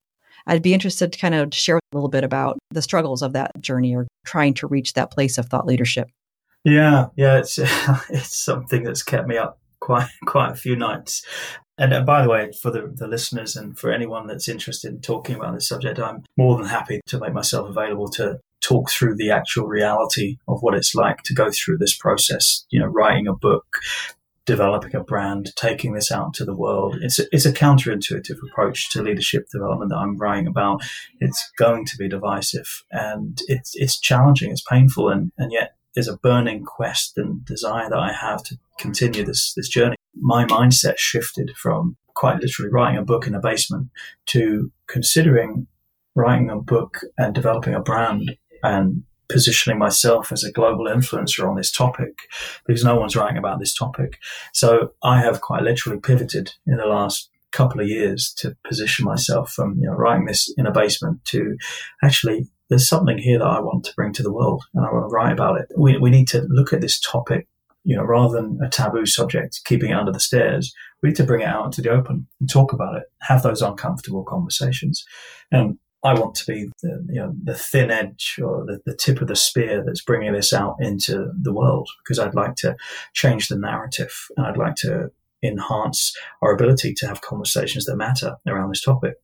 [0.47, 3.61] I'd be interested to kind of share a little bit about the struggles of that
[3.61, 6.09] journey or trying to reach that place of thought leadership.
[6.65, 7.59] Yeah yeah it's
[8.11, 11.25] it's something that's kept me up quite quite a few nights.
[11.79, 15.01] And uh, by the way, for the, the listeners and for anyone that's interested in
[15.01, 19.17] talking about this subject, I'm more than happy to make myself available to talk through
[19.17, 23.27] the actual reality of what it's like to go through this process, you know, writing
[23.27, 23.67] a book,
[24.47, 26.97] developing a brand, taking this out to the world.
[27.01, 30.83] It's a, it's a counterintuitive approach to leadership development that I'm writing about.
[31.21, 36.09] It's going to be divisive and it's, it's challenging, it's painful, and, and yet there's
[36.09, 39.97] a burning quest and desire that I have to continue this, this journey.
[40.15, 43.89] My mindset shifted from quite literally writing a book in a basement
[44.27, 45.67] to considering
[46.15, 51.57] writing a book and developing a brand and positioning myself as a global influencer on
[51.57, 52.29] this topic
[52.67, 54.19] because no one's writing about this topic.
[54.53, 59.53] So I have quite literally pivoted in the last couple of years to position myself
[59.53, 61.57] from you know writing this in a basement to
[62.03, 65.05] actually there's something here that I want to bring to the world and I want
[65.05, 65.67] to write about it.
[65.77, 67.47] We, we need to look at this topic,
[67.85, 71.25] you know, rather than a taboo subject, keeping it under the stairs, we need to
[71.25, 75.05] bring it out into the open and talk about it, have those uncomfortable conversations.
[75.51, 79.21] And I want to be the, you know, the thin edge or the, the tip
[79.21, 82.77] of the spear that's bringing this out into the world because I'd like to
[83.15, 85.11] change the narrative and I'd like to
[85.43, 89.15] enhance our ability to have conversations that matter around this topic.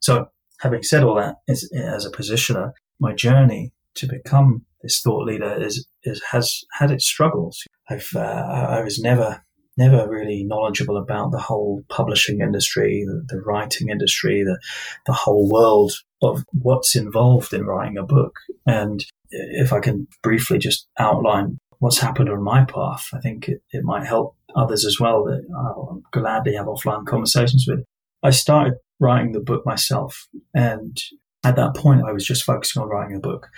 [0.00, 0.26] So,
[0.60, 5.54] having said all that, as, as a positioner, my journey to become this thought leader
[5.60, 7.62] is, is has had its struggles.
[7.88, 9.42] I've uh, I was never
[9.76, 14.58] never really knowledgeable about the whole publishing industry, the, the writing industry, the,
[15.06, 18.34] the whole world of what's involved in writing a book.
[18.66, 23.62] And if I can briefly just outline what's happened on my path, I think it,
[23.70, 27.84] it might help others as well that I'll gladly have offline conversations with.
[28.22, 30.96] I started writing the book myself and
[31.44, 33.48] at that point I was just focusing on writing a book.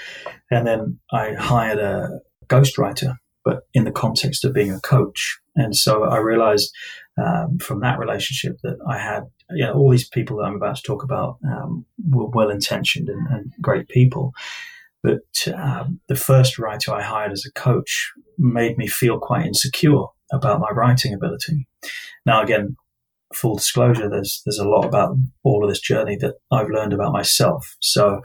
[0.51, 3.17] And then I hired a ghostwriter,
[3.49, 5.41] but in the context of being a coach.
[5.57, 6.71] And so I realized
[7.17, 10.77] um, from that relationship that I had, you know, all these people that I'm about
[10.77, 14.35] to talk about um, were well intentioned and, and, great people.
[15.03, 15.23] But
[15.57, 20.61] um, the first writer I hired as a coach made me feel quite insecure about
[20.61, 21.67] my writing ability.
[22.27, 22.77] Now, again,
[23.33, 27.15] full disclosure, there's there's a lot about all of this journey that I've learned about
[27.15, 27.79] myself.
[27.81, 28.21] So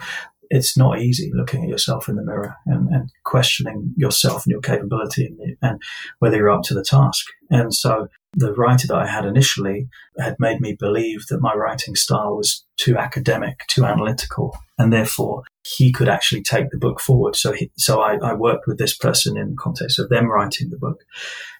[0.53, 4.61] it's not easy looking at yourself in the mirror and, and questioning yourself and your
[4.61, 5.81] capability and, and,
[6.19, 7.25] whether you're up to the task.
[7.49, 9.89] And so the writer that I had initially
[10.19, 15.43] had made me believe that my writing style was too academic, too analytical, and therefore
[15.65, 17.35] he could actually take the book forward.
[17.35, 20.69] So, he, so I, I worked with this person in the context of them writing
[20.69, 21.03] the book.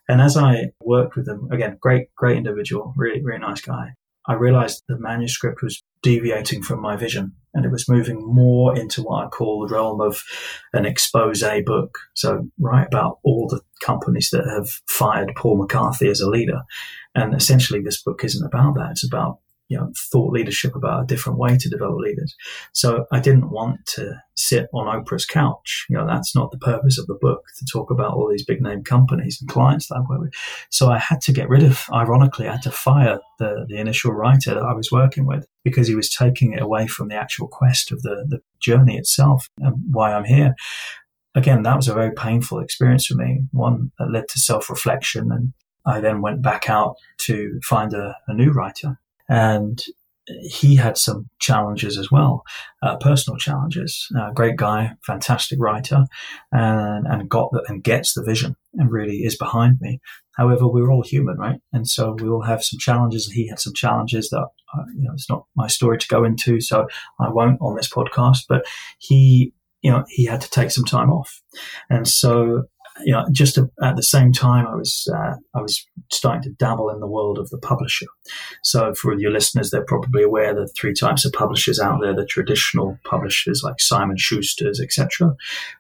[0.08, 3.96] And as I worked with them, again, great, great individual, really, really nice guy.
[4.28, 9.04] I realized the manuscript was deviating from my vision and it was moving more into
[9.04, 10.24] what I call the realm of
[10.74, 12.00] an expose book.
[12.16, 16.62] So write about all the companies that have fired Paul McCarthy as a leader.
[17.16, 18.92] And essentially this book isn't about that.
[18.92, 19.40] It's about
[19.74, 22.36] you know, thought leadership about a different way to develop leaders.
[22.74, 25.88] So I didn't want to sit on Oprah's couch.
[25.90, 28.62] You know, that's not the purpose of the book to talk about all these big
[28.62, 30.32] name companies and clients that with.
[30.70, 34.12] So I had to get rid of, ironically, I had to fire the, the initial
[34.12, 37.48] writer that I was working with because he was taking it away from the actual
[37.48, 40.54] quest of the, the journey itself and why I'm here.
[41.34, 45.32] Again, that was a very painful experience for me, one that led to self reflection.
[45.32, 49.84] And I then went back out to find a, a new writer and
[50.42, 52.44] he had some challenges as well,
[52.82, 54.08] uh, personal challenges.
[54.18, 56.06] Uh, great guy, fantastic writer,
[56.52, 60.00] and and got the, and gets the vision and really is behind me.
[60.38, 61.60] However, we're all human, right?
[61.74, 63.28] And so we all have some challenges.
[63.28, 66.62] He had some challenges that uh, you know it's not my story to go into,
[66.62, 66.88] so
[67.20, 68.46] I won't on this podcast.
[68.48, 68.66] But
[69.00, 71.42] he, you know, he had to take some time off,
[71.90, 72.64] and so
[73.04, 76.90] you know, just at the same time, I was uh, I was starting to dabble
[76.90, 78.06] in the world of the publisher.
[78.62, 82.26] So, for your listeners, they're probably aware that three types of publishers out there: the
[82.26, 85.36] traditional publishers like Simon Schuster's, etc.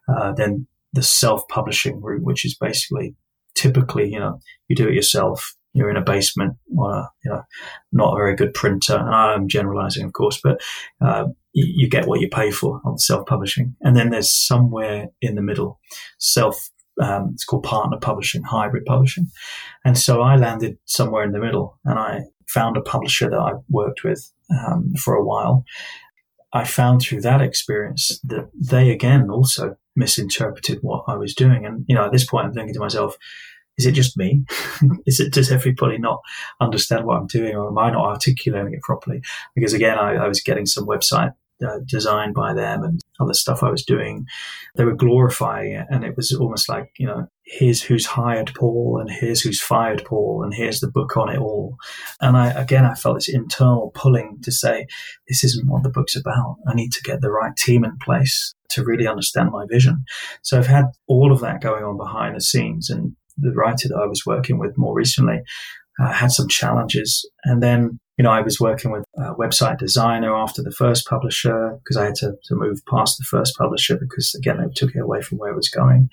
[0.08, 3.16] Uh, then the self-publishing route, which is basically
[3.56, 5.56] typically, you know, you do it yourself.
[5.74, 7.42] You're in a basement a, you know,
[7.92, 8.96] not a very good printer.
[8.96, 10.62] And I'm generalizing, of course, but
[11.02, 13.76] uh, you, you get what you pay for on self-publishing.
[13.82, 15.80] And then there's somewhere in the middle,
[16.20, 16.70] self
[17.02, 19.28] um, it's called partner publishing, hybrid publishing.
[19.86, 23.54] And so I landed somewhere in the middle and I found a publisher that I
[23.70, 25.66] worked with um, for a while.
[26.54, 31.66] I found through that experience that they again also misinterpreted what I was doing.
[31.66, 33.18] And, you know, at this point, I'm thinking to myself,
[33.78, 34.44] is it just me?
[35.06, 36.22] is it, does everybody not
[36.60, 39.22] understand what I'm doing or am I not articulating it properly?
[39.56, 41.34] Because again, I, I was getting some website
[41.66, 44.26] uh, designed by them and other stuff I was doing.
[44.76, 49.00] They were glorifying it, and it was almost like you know, here's who's hired Paul,
[49.00, 51.78] and here's who's fired Paul, and here's the book on it all.
[52.22, 54.88] And I again, I felt this internal pulling to say,
[55.28, 56.58] this isn't what the book's about.
[56.68, 60.04] I need to get the right team in place to really understand my vision.
[60.42, 64.02] So I've had all of that going on behind the scenes, and the writer that
[64.02, 65.42] I was working with more recently
[66.02, 70.36] uh, had some challenges, and then you know, I was working with a website designer
[70.36, 74.36] after the first publisher because I had to, to move past the first publisher because,
[74.36, 76.10] again, they took it away from where it was going.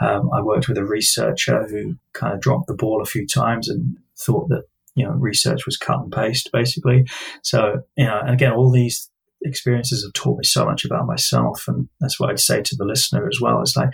[0.00, 3.68] Um, I worked with a researcher who kind of dropped the ball a few times
[3.68, 4.62] and thought that,
[4.94, 7.06] you know, research was cut and paste, basically.
[7.42, 9.10] So, you know, and again, all these
[9.42, 11.64] experiences have taught me so much about myself.
[11.66, 13.60] And that's what I'd say to the listener as well.
[13.62, 13.90] It's like,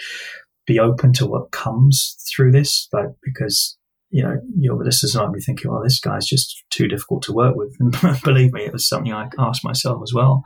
[0.66, 3.77] be open to what comes through this, like, because
[4.10, 7.56] you know, your listeners might be thinking, well, this guy's just too difficult to work
[7.56, 7.74] with.
[7.78, 7.94] And
[8.24, 10.42] believe me, it was something I asked myself as well.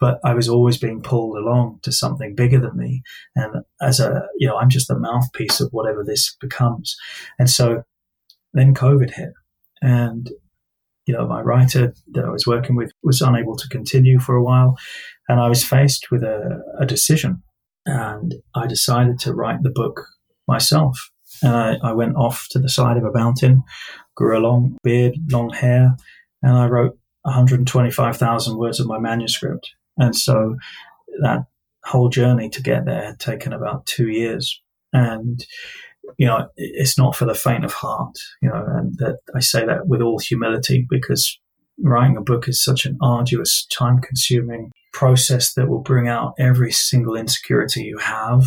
[0.00, 3.02] But I was always being pulled along to something bigger than me.
[3.34, 6.94] And as a, you know, I'm just the mouthpiece of whatever this becomes.
[7.38, 7.84] And so
[8.52, 9.30] then COVID hit.
[9.80, 10.30] And,
[11.06, 14.44] you know, my writer that I was working with was unable to continue for a
[14.44, 14.76] while.
[15.28, 17.42] And I was faced with a, a decision.
[17.86, 20.04] And I decided to write the book
[20.46, 20.98] myself
[21.42, 23.62] and I, I went off to the side of a mountain,
[24.14, 25.96] grew a long beard, long hair,
[26.42, 29.70] and I wrote 125,000 words of my manuscript.
[29.96, 30.56] And so
[31.22, 31.46] that
[31.84, 34.60] whole journey to get there had taken about two years.
[34.92, 35.44] And,
[36.18, 39.64] you know, it's not for the faint of heart, you know, and that I say
[39.66, 41.38] that with all humility because
[41.78, 46.72] writing a book is such an arduous, time consuming process that will bring out every
[46.72, 48.44] single insecurity you have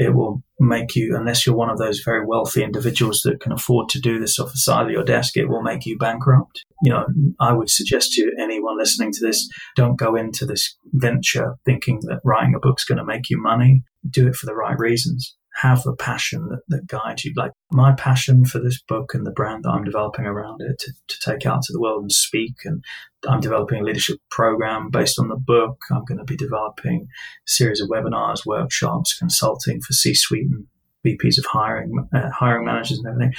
[0.00, 3.88] it will make you, unless you're one of those very wealthy individuals that can afford
[3.90, 6.64] to do this off the side of your desk, it will make you bankrupt.
[6.82, 7.06] You know,
[7.38, 9.46] I would suggest to anyone listening to this,
[9.76, 13.82] don't go into this venture thinking that writing a book's going to make you money.
[14.08, 17.32] Do it for the right reasons have a passion that, that guides you.
[17.36, 20.92] Like my passion for this book and the brand that I'm developing around it to,
[21.08, 22.54] to take out to the world and speak.
[22.64, 22.84] And
[23.28, 25.78] I'm developing a leadership program based on the book.
[25.90, 30.66] I'm going to be developing a series of webinars, workshops, consulting for C-suite and
[31.06, 33.34] VPs of hiring, uh, hiring managers and everything.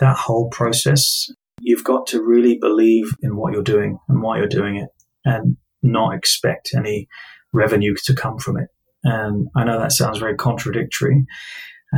[0.00, 4.48] That whole process, you've got to really believe in what you're doing and why you're
[4.48, 4.88] doing it
[5.24, 7.08] and not expect any
[7.52, 8.68] revenue to come from it.
[9.04, 11.24] And I know that sounds very contradictory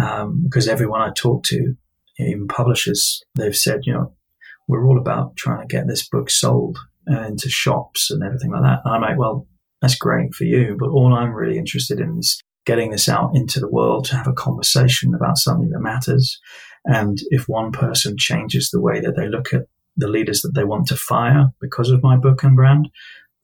[0.00, 1.74] um, because everyone I talk to,
[2.18, 4.14] even publishers, they've said, you know,
[4.68, 8.80] we're all about trying to get this book sold into shops and everything like that.
[8.84, 9.46] And I'm like, well,
[9.80, 13.58] that's great for you, but all I'm really interested in is getting this out into
[13.58, 16.38] the world to have a conversation about something that matters.
[16.84, 19.62] And if one person changes the way that they look at
[19.96, 22.88] the leaders that they want to fire because of my book and brand,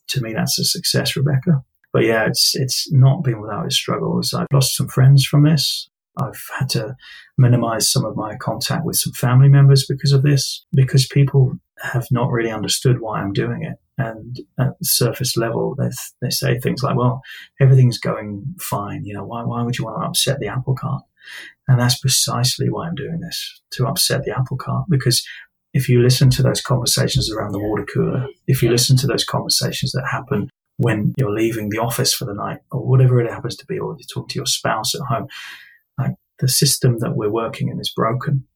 [0.09, 1.63] to me, that's a success, Rebecca.
[1.93, 4.35] But yeah, it's it's not been without its struggles.
[4.35, 5.89] I've lost some friends from this.
[6.19, 6.97] I've had to
[7.37, 12.07] minimize some of my contact with some family members because of this, because people have
[12.11, 13.77] not really understood why I'm doing it.
[13.99, 15.91] And at the surface level, they,
[16.23, 17.21] they say things like, well,
[17.61, 19.05] everything's going fine.
[19.05, 21.03] You know, why, why would you want to upset the apple cart?
[21.67, 24.87] And that's precisely why I'm doing this, to upset the apple cart.
[24.89, 25.27] Because
[25.75, 29.25] if you listen to those conversations around the water cooler, if you listen to those
[29.25, 30.49] conversations that happen
[30.79, 33.97] when you're leaving the office for the night or whatever it happens to be, or
[33.99, 35.27] you talk to your spouse at home.
[35.99, 38.47] Like the system that we're working in is broken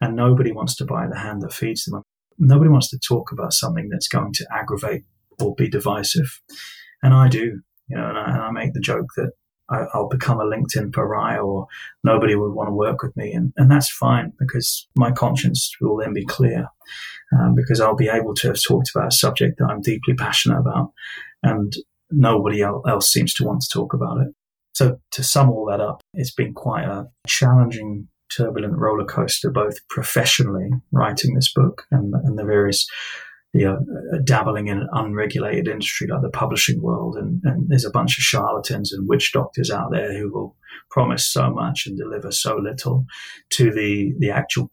[0.00, 2.02] and nobody wants to buy the hand that feeds them.
[2.38, 5.04] Nobody wants to talk about something that's going to aggravate
[5.40, 6.40] or be divisive.
[7.02, 9.30] And I do, you know, and I, and I make the joke that
[9.70, 11.66] I, will become a LinkedIn pariah or
[12.02, 13.32] nobody would want to work with me.
[13.32, 16.68] And, and that's fine because my conscience will then be clear
[17.38, 20.58] um, because I'll be able to have talked about a subject that I'm deeply passionate
[20.58, 20.92] about
[21.42, 21.72] and
[22.10, 24.34] nobody else seems to want to talk about it.
[24.74, 29.76] So to sum all that up, it's been quite a challenging, turbulent roller coaster, both
[29.88, 32.86] professionally writing this book and, and the various
[33.52, 33.78] you know,
[34.12, 37.16] uh, dabbling in an unregulated industry like the publishing world.
[37.16, 40.56] And, and, there's a bunch of charlatans and witch doctors out there who will
[40.90, 43.06] promise so much and deliver so little
[43.50, 44.72] to the, the actual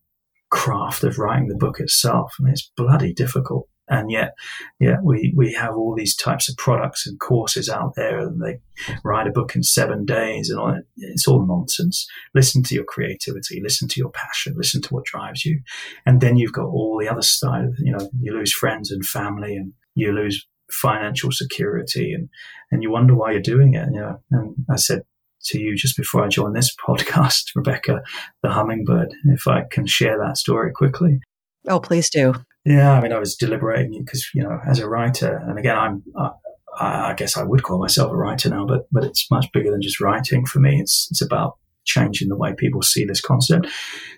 [0.49, 2.33] craft of writing the book itself.
[2.39, 3.67] I mean, it's bloody difficult.
[3.91, 4.35] And yet,
[4.79, 8.59] yeah, we, we have all these types of products and courses out there and they
[9.03, 12.07] write a book in seven days and all It's all nonsense.
[12.33, 15.59] Listen to your creativity, listen to your passion, listen to what drives you.
[16.05, 19.57] And then you've got all the other side, you know, you lose friends and family
[19.57, 22.29] and you lose financial security and,
[22.71, 23.89] and you wonder why you're doing it.
[23.91, 25.01] You know, and I said
[25.47, 28.03] to you just before I joined this podcast, Rebecca,
[28.41, 31.19] the hummingbird, if I can share that story quickly.
[31.67, 32.35] Oh, please do.
[32.65, 36.03] Yeah, I mean, I was deliberating because you know, as a writer, and again, I'm.
[36.17, 36.31] Uh,
[36.79, 39.81] I guess I would call myself a writer now, but but it's much bigger than
[39.81, 40.79] just writing for me.
[40.79, 43.67] It's it's about changing the way people see this concept.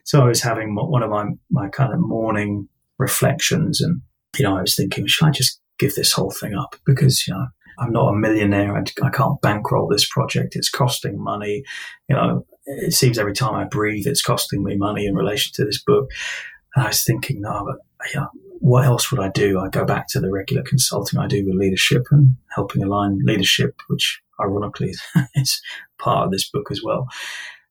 [0.03, 2.67] So I was having one of my my kind of morning
[2.99, 4.01] reflections, and
[4.37, 7.33] you know, I was thinking, should I just give this whole thing up because you
[7.33, 7.47] know
[7.79, 8.75] I'm not a millionaire.
[8.75, 10.55] I, I can't bankroll this project.
[10.55, 11.63] It's costing money.
[12.07, 15.65] You know, it seems every time I breathe, it's costing me money in relation to
[15.65, 16.09] this book.
[16.75, 17.77] And I was thinking, no, but
[18.13, 18.25] yeah,
[18.59, 19.59] what else would I do?
[19.59, 23.75] I go back to the regular consulting I do with leadership and helping align leadership,
[23.87, 24.93] which ironically
[25.35, 25.61] is
[25.99, 27.07] part of this book as well.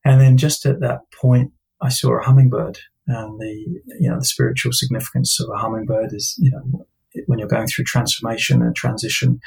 [0.04, 4.24] And then just at that point, I saw a hummingbird and the, you know, the
[4.24, 6.86] spiritual significance of a hummingbird is, you know,
[7.26, 9.40] when you're going through transformation and transition,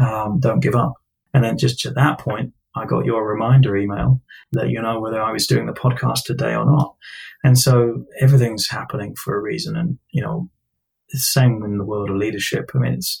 [0.00, 0.94] um, don't give up.
[1.34, 4.20] And then just at that point, I got your reminder email
[4.52, 6.94] that you know whether I was doing the podcast today or not.
[7.44, 9.76] And so everything's happening for a reason.
[9.76, 10.48] And, you know,
[11.10, 12.70] the same in the world of leadership.
[12.74, 13.18] I mean, it's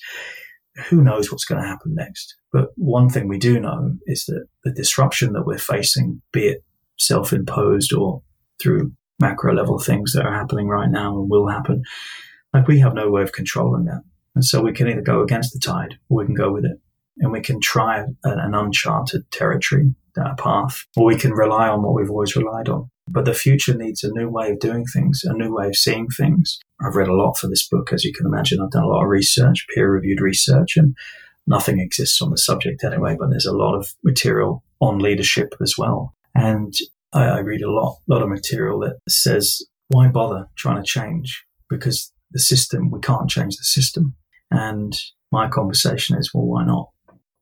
[0.88, 2.36] who knows what's going to happen next.
[2.52, 6.64] But one thing we do know is that the disruption that we're facing, be it
[6.98, 8.22] self imposed or
[8.60, 11.82] through macro level things that are happening right now and will happen,
[12.54, 14.02] like we have no way of controlling that.
[14.34, 16.80] And so we can either go against the tide or we can go with it.
[17.18, 21.94] And we can try an, uncharted territory uh, path, or we can rely on what
[21.94, 22.90] we've always relied on.
[23.08, 26.08] But the future needs a new way of doing things, a new way of seeing
[26.08, 26.58] things.
[26.80, 28.60] I've read a lot for this book, as you can imagine.
[28.60, 30.96] I've done a lot of research, peer reviewed research, and
[31.46, 35.74] nothing exists on the subject anyway, but there's a lot of material on leadership as
[35.76, 36.14] well.
[36.34, 36.74] And
[37.12, 41.44] I, I read a lot, lot of material that says, why bother trying to change?
[41.68, 44.14] Because the system, we can't change the system.
[44.50, 44.94] And
[45.30, 46.90] my conversation is, well, why not?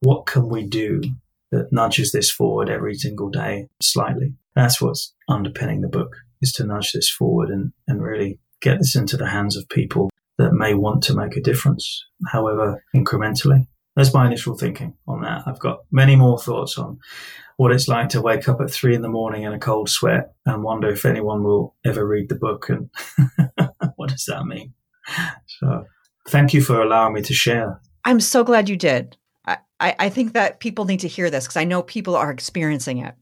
[0.01, 1.03] What can we do
[1.51, 4.35] that nudges this forward every single day slightly?
[4.55, 8.97] That's what's underpinning the book is to nudge this forward and, and really get this
[8.97, 13.67] into the hands of people that may want to make a difference, however incrementally.
[13.95, 15.43] That's my initial thinking on that.
[15.47, 16.99] I've got many more thoughts on
[17.57, 20.33] what it's like to wake up at three in the morning in a cold sweat
[20.47, 22.89] and wonder if anyone will ever read the book and
[23.97, 24.73] what does that mean?
[25.47, 25.85] So
[26.29, 27.81] thank you for allowing me to share.
[28.05, 29.17] I'm so glad you did.
[29.81, 32.99] I, I think that people need to hear this because I know people are experiencing
[32.99, 33.15] it.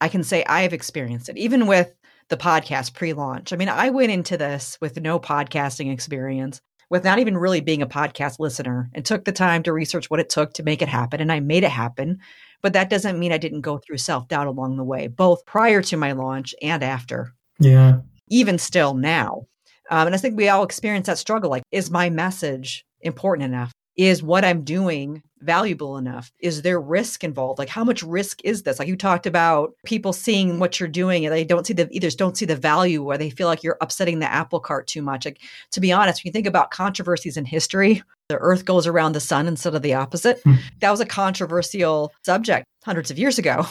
[0.00, 1.94] I can say I have experienced it, even with
[2.28, 3.52] the podcast pre launch.
[3.52, 7.82] I mean, I went into this with no podcasting experience, with not even really being
[7.82, 10.88] a podcast listener, and took the time to research what it took to make it
[10.88, 11.20] happen.
[11.20, 12.18] And I made it happen.
[12.62, 15.82] But that doesn't mean I didn't go through self doubt along the way, both prior
[15.82, 17.32] to my launch and after.
[17.58, 18.00] Yeah.
[18.28, 19.46] Even still now.
[19.90, 21.50] Um, and I think we all experience that struggle.
[21.50, 23.72] Like, is my message important enough?
[23.96, 26.32] Is what I'm doing valuable enough?
[26.38, 27.58] Is there risk involved?
[27.58, 28.78] Like, how much risk is this?
[28.78, 32.10] Like, you talked about people seeing what you're doing and they don't see the either
[32.10, 35.24] don't see the value or they feel like you're upsetting the apple cart too much.
[35.24, 35.40] Like,
[35.72, 39.20] to be honest, when you think about controversies in history, the earth goes around the
[39.20, 40.40] sun instead of the opposite.
[40.44, 40.54] Hmm.
[40.80, 43.66] That was a controversial subject hundreds of years ago.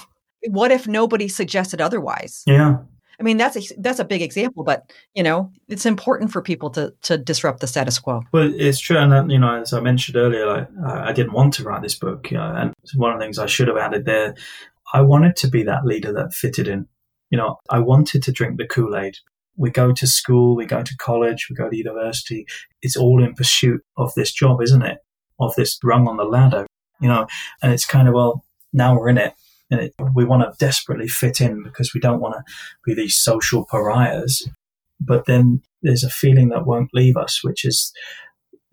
[0.47, 2.43] What if nobody suggested otherwise?
[2.47, 2.78] Yeah.
[3.20, 6.70] I mean, that's a, that's a big example, but you know, it's important for people
[6.72, 8.22] to to disrupt the status quo.
[8.32, 11.63] Well, it's true, and you know, as I mentioned earlier, like, I didn't want to
[11.63, 14.36] write this book, you know, and one of the things I should have added there,
[14.93, 16.88] I wanted to be that leader that fitted in.
[17.30, 19.17] You know, I wanted to drink the Kool Aid.
[19.57, 22.47] We go to school, we go to college, we go to university.
[22.82, 24.99] It's all in pursuit of this job, isn't it?
[25.39, 26.65] Of this rung on the ladder,
[27.01, 27.28] you know,
[27.61, 29.34] and it's kind of well, now we're in it
[29.72, 32.53] and it, we want to desperately fit in because we don't want to
[32.86, 34.47] be these social pariahs.
[34.99, 37.93] But then there's a feeling that won't leave us, which is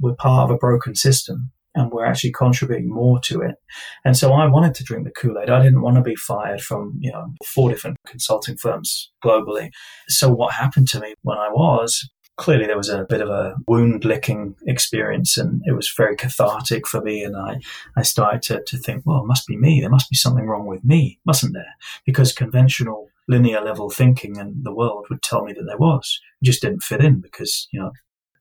[0.01, 3.57] we're part of a broken system and we're actually contributing more to it.
[4.05, 5.51] And so I wanted to drink the Kool-Aid.
[5.51, 9.71] I didn't want to be fired from, you know, four different consulting firms globally.
[10.09, 13.57] So what happened to me when I was clearly there was a bit of a
[13.67, 17.25] wound licking experience and it was very cathartic for me.
[17.25, 17.61] And I,
[17.97, 19.81] I started to, to think, well, it must be me.
[19.81, 21.75] There must be something wrong with me, mustn't there?
[22.05, 26.21] Because conventional linear level thinking and the world would tell me that there was.
[26.43, 27.93] It just didn't fit in because, you know,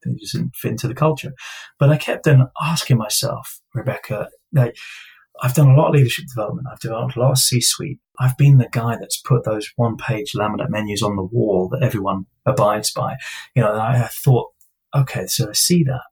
[0.06, 1.34] it just didn't fit into the culture.
[1.80, 4.76] But I kept then asking myself, Rebecca, like,
[5.42, 6.68] I've done a lot of leadership development.
[6.72, 8.00] I've developed a lot of C suite.
[8.20, 11.84] I've been the guy that's put those one page laminate menus on the wall that
[11.84, 13.16] everyone abides by.
[13.56, 14.52] You know, I, I thought,
[14.96, 16.04] okay, so I see that.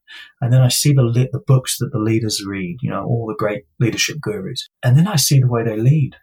[0.41, 3.35] And then I see the, the books that the leaders read, you know, all the
[3.37, 4.69] great leadership gurus.
[4.83, 6.17] And then I see the way they lead.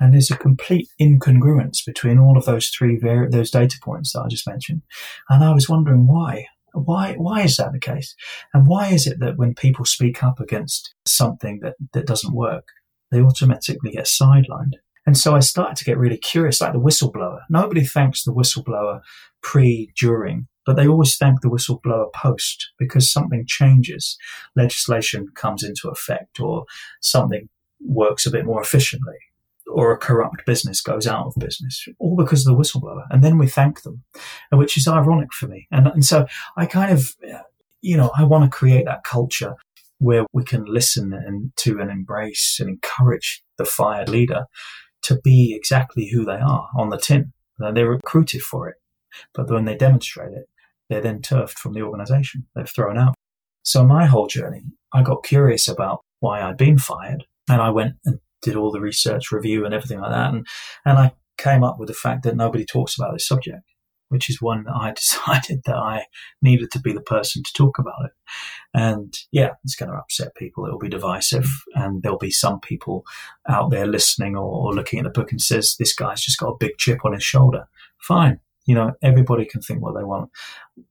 [0.00, 4.28] And there's a complete incongruence between all of those three, those data points that I
[4.28, 4.82] just mentioned.
[5.28, 6.46] And I was wondering why.
[6.72, 8.14] Why, why is that the case?
[8.54, 12.68] And why is it that when people speak up against something that, that doesn't work,
[13.10, 14.74] they automatically get sidelined?
[15.06, 17.40] And so I started to get really curious, like the whistleblower.
[17.48, 19.00] Nobody thanks the whistleblower
[19.42, 24.16] pre, during, but they always thank the whistleblower post because something changes.
[24.56, 26.64] Legislation comes into effect or
[27.00, 27.48] something
[27.80, 29.16] works a bit more efficiently
[29.72, 33.04] or a corrupt business goes out of business, all because of the whistleblower.
[33.10, 34.02] And then we thank them,
[34.52, 35.66] which is ironic for me.
[35.70, 36.26] And, and so
[36.56, 37.14] I kind of,
[37.80, 39.54] you know, I want to create that culture
[39.98, 44.46] where we can listen and to and embrace and encourage the fired leader
[45.02, 47.32] to be exactly who they are on the tin.
[47.58, 48.76] They're recruited for it,
[49.34, 50.48] but when they demonstrate it,
[50.88, 52.46] they're then turfed from the organization.
[52.54, 53.14] They're thrown out.
[53.62, 57.94] So my whole journey, I got curious about why I'd been fired and I went
[58.04, 60.32] and did all the research review and everything like that.
[60.32, 60.46] And,
[60.84, 63.62] and I came up with the fact that nobody talks about this subject,
[64.10, 66.04] which is one that I decided that I
[66.42, 68.12] needed to be the person to talk about it.
[68.74, 70.66] And yeah, it's going to upset people.
[70.66, 71.48] It'll be divisive.
[71.74, 73.04] And there'll be some people
[73.48, 76.50] out there listening or, or looking at the book and says, this guy's just got
[76.50, 77.68] a big chip on his shoulder.
[77.98, 78.40] Fine.
[78.66, 80.30] You know, everybody can think what they want.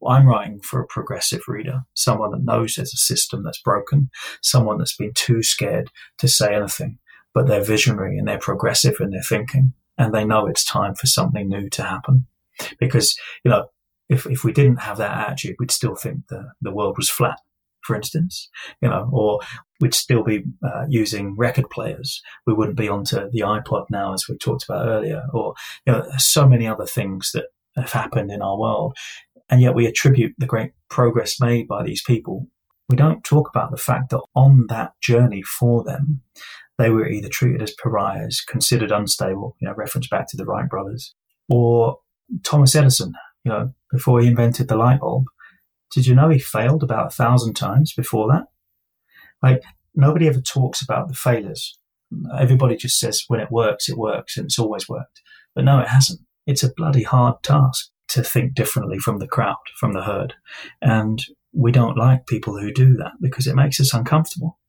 [0.06, 4.10] I'm writing for a progressive reader, someone that knows there's a system that's broken,
[4.42, 6.98] someone that's been too scared to say anything,
[7.34, 11.08] but they're visionary and they're progressive in their thinking and they know it's time for
[11.08, 12.26] something new to happen.
[12.80, 13.68] Because, you know,
[14.10, 17.40] if, if we didn't have that attitude, we'd still think the, the world was flat,
[17.82, 18.50] for instance,
[18.82, 19.40] you know, or
[19.80, 22.22] we'd still be uh, using record players.
[22.46, 25.54] We wouldn't be onto the iPod now, as we talked about earlier, or,
[25.86, 27.46] you know, so many other things that
[27.76, 28.98] have happened in our world.
[29.50, 32.48] And yet we attribute the great progress made by these people.
[32.88, 36.22] We don't talk about the fact that on that journey for them,
[36.78, 40.68] they were either treated as pariahs, considered unstable, you know, reference back to the Wright
[40.68, 41.14] brothers,
[41.50, 41.98] Or
[42.44, 43.14] Thomas Edison,
[43.44, 45.26] you know, before he invented the light bulb,
[45.92, 48.46] did you know he failed about a thousand times before that?
[49.42, 49.64] Like
[49.96, 51.78] nobody ever talks about the failures.
[52.38, 55.22] Everybody just says when it works, it works and it's always worked.
[55.56, 56.22] But no, it hasn't.
[56.46, 60.34] It's a bloody hard task to think differently from the crowd, from the herd.
[60.82, 61.24] And
[61.54, 64.60] we don't like people who do that because it makes us uncomfortable.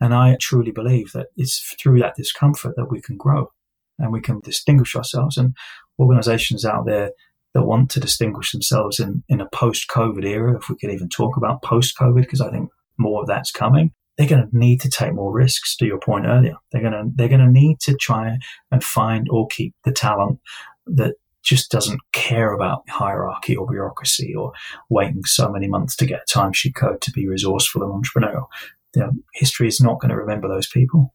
[0.00, 3.52] And I truly believe that it's through that discomfort that we can grow
[3.98, 5.36] and we can distinguish ourselves.
[5.36, 5.54] And
[6.00, 7.10] organizations out there
[7.52, 11.08] that want to distinguish themselves in, in a post COVID era, if we could even
[11.08, 14.80] talk about post COVID, because I think more of that's coming, they're going to need
[14.82, 16.56] to take more risks to your point earlier.
[16.70, 18.38] They're going to, they're going to need to try
[18.70, 20.40] and find or keep the talent
[20.86, 24.52] that just doesn't care about hierarchy or bureaucracy or
[24.90, 28.46] waiting so many months to get a timesheet code to be resourceful and entrepreneurial.
[28.94, 31.14] You know, history is not going to remember those people.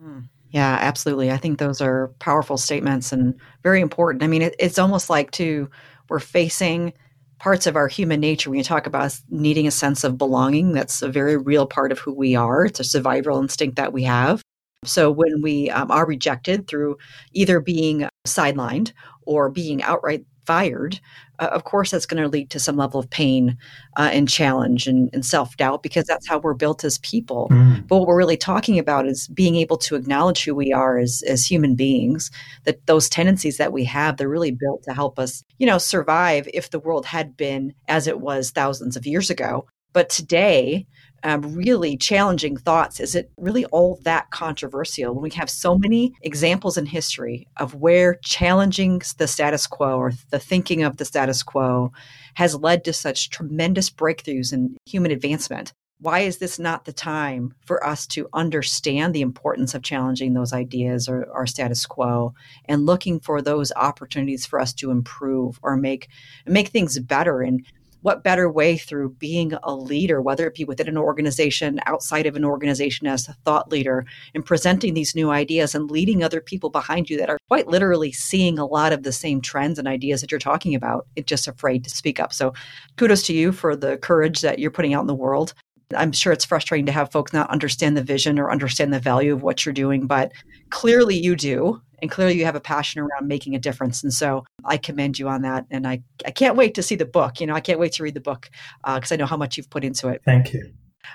[0.00, 0.28] Mm.
[0.50, 1.30] Yeah, absolutely.
[1.30, 4.22] I think those are powerful statements and very important.
[4.22, 5.68] I mean, it, it's almost like to
[6.08, 6.92] we're facing
[7.38, 10.72] parts of our human nature when you talk about needing a sense of belonging.
[10.72, 12.64] That's a very real part of who we are.
[12.64, 14.40] It's a survival instinct that we have.
[14.84, 16.96] So when we um, are rejected through
[17.32, 18.92] either being sidelined
[19.22, 21.00] or being outright fired,
[21.38, 23.56] uh, of course, that's going to lead to some level of pain
[23.96, 27.48] uh, and challenge and, and self doubt because that's how we're built as people.
[27.50, 27.86] Mm.
[27.86, 31.22] But what we're really talking about is being able to acknowledge who we are as,
[31.26, 32.30] as human beings,
[32.64, 36.48] that those tendencies that we have, they're really built to help us, you know, survive
[36.54, 39.66] if the world had been as it was thousands of years ago.
[39.92, 40.86] But today,
[41.22, 43.00] um, really challenging thoughts.
[43.00, 47.74] Is it really all that controversial when we have so many examples in history of
[47.74, 51.92] where challenging the status quo or the thinking of the status quo
[52.34, 55.72] has led to such tremendous breakthroughs in human advancement?
[55.98, 60.52] Why is this not the time for us to understand the importance of challenging those
[60.52, 62.34] ideas or our status quo
[62.66, 66.08] and looking for those opportunities for us to improve or make
[66.44, 67.64] make things better and
[68.06, 72.36] what better way through being a leader, whether it be within an organization, outside of
[72.36, 76.70] an organization as a thought leader, and presenting these new ideas and leading other people
[76.70, 80.20] behind you that are quite literally seeing a lot of the same trends and ideas
[80.20, 82.32] that you're talking about, it's just afraid to speak up.
[82.32, 82.54] So
[82.96, 85.52] kudos to you for the courage that you're putting out in the world.
[85.94, 89.32] I'm sure it's frustrating to have folks not understand the vision or understand the value
[89.32, 90.32] of what you're doing, but
[90.70, 91.80] clearly you do.
[92.02, 94.02] And clearly you have a passion around making a difference.
[94.02, 95.64] And so I commend you on that.
[95.70, 97.40] And I, I can't wait to see the book.
[97.40, 98.50] You know, I can't wait to read the book
[98.84, 100.20] because uh, I know how much you've put into it.
[100.24, 100.74] Thank you.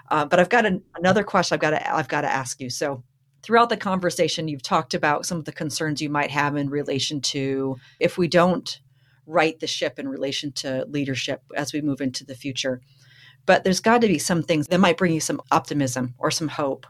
[0.09, 2.71] Uh, but I've got an, another question I've got to, I've got to ask you.
[2.71, 3.03] So
[3.43, 7.21] throughout the conversation, you've talked about some of the concerns you might have in relation
[7.21, 8.79] to if we don't
[9.27, 12.81] right the ship in relation to leadership as we move into the future.
[13.45, 16.47] But there's got to be some things that might bring you some optimism or some
[16.47, 16.85] hope.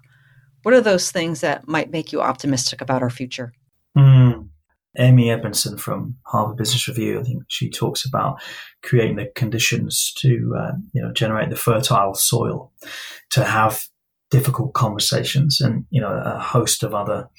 [0.64, 3.54] What are those things that might make you optimistic about our future?
[3.98, 4.50] Mm.
[4.98, 8.42] Amy Edmondson from Harvard Business Review, I think she talks about
[8.84, 12.74] creating the conditions to uh, you know generate the fertile soil
[13.30, 13.88] to have
[14.30, 17.30] difficult conversations, and you know a host of other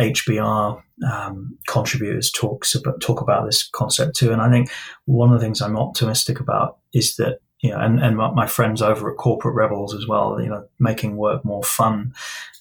[0.00, 4.32] HBR um, contributors talks about, talk about this concept too.
[4.32, 4.70] And I think
[5.04, 8.80] one of the things I'm optimistic about is that you know, and, and my friends
[8.80, 12.14] over at Corporate Rebels as well, you know, making work more fun.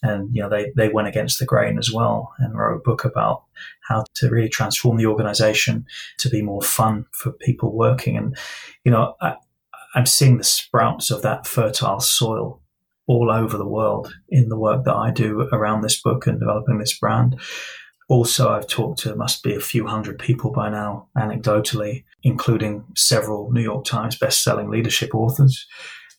[0.04, 3.06] And, you know, they, they went against the grain as well and wrote a book
[3.06, 3.44] about
[3.88, 5.86] how to really transform the organization
[6.18, 8.18] to be more fun for people working.
[8.18, 8.38] And,
[8.84, 9.36] you know, I,
[9.96, 12.62] I'm seeing the sprouts of that fertile soil
[13.08, 16.78] all over the world in the work that I do around this book and developing
[16.78, 17.40] this brand.
[18.10, 23.52] Also, I've talked to must be a few hundred people by now, anecdotally, including several
[23.52, 25.68] New York Times best-selling leadership authors.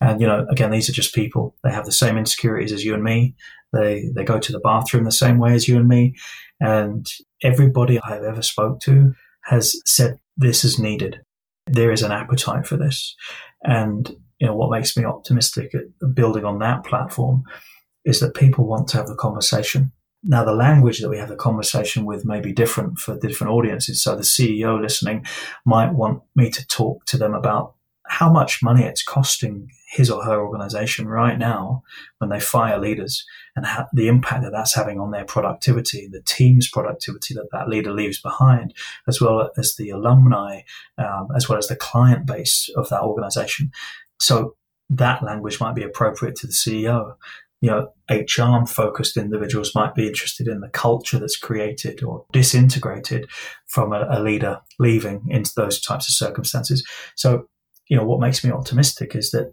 [0.01, 1.57] And you know, again, these are just people.
[1.64, 3.34] They have the same insecurities as you and me.
[3.72, 6.14] They they go to the bathroom the same way as you and me.
[6.61, 7.12] And
[7.43, 9.12] everybody I've ever spoke to
[9.45, 11.20] has said this is needed.
[11.66, 13.16] There is an appetite for this.
[13.64, 17.43] And you know, what makes me optimistic at building on that platform
[18.05, 19.93] is that people want to have the conversation
[20.23, 24.03] now, the language that we have the conversation with may be different for different audiences.
[24.03, 25.25] So the CEO listening
[25.64, 27.75] might want me to talk to them about
[28.07, 31.83] how much money it's costing his or her organization right now
[32.18, 33.25] when they fire leaders
[33.57, 37.68] and ha- the impact that that's having on their productivity, the team's productivity that that
[37.68, 38.75] leader leaves behind,
[39.09, 40.61] as well as the alumni,
[40.99, 43.71] um, as well as the client base of that organization.
[44.18, 44.57] So
[44.91, 47.14] that language might be appropriate to the CEO
[47.61, 53.28] you know, HR focused individuals might be interested in the culture that's created or disintegrated
[53.66, 56.86] from a, a, leader leaving into those types of circumstances.
[57.16, 57.48] So,
[57.88, 59.52] you know, what makes me optimistic is that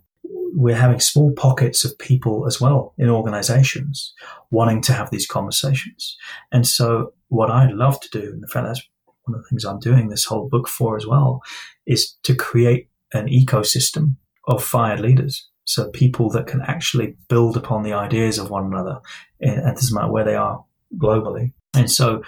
[0.54, 4.14] we're having small pockets of people as well in organizations
[4.52, 6.16] wanting to have these conversations.
[6.52, 8.82] And so what I'd love to do, and in fact, that's
[9.26, 11.42] one of the things I'm doing this whole book for as well,
[11.86, 14.16] is to create an ecosystem
[14.48, 15.50] of fired leaders.
[15.68, 19.00] So people that can actually build upon the ideas of one another,
[19.42, 20.64] and it doesn't matter where they are
[20.98, 21.52] globally.
[21.74, 22.24] And so,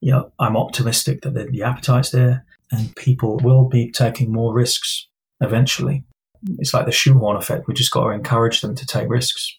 [0.00, 5.08] you know, I'm optimistic that the appetite's there and people will be taking more risks
[5.40, 6.04] eventually.
[6.58, 7.66] It's like the shoehorn effect.
[7.66, 9.58] We just got to encourage them to take risks.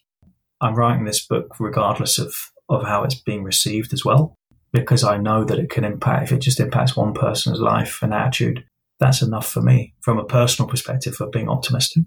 [0.60, 2.34] I'm writing this book regardless of,
[2.68, 4.34] of how it's being received as well,
[4.72, 8.14] because I know that it can impact, if it just impacts one person's life and
[8.14, 8.64] attitude,
[9.00, 12.04] that's enough for me from a personal perspective of being optimistic.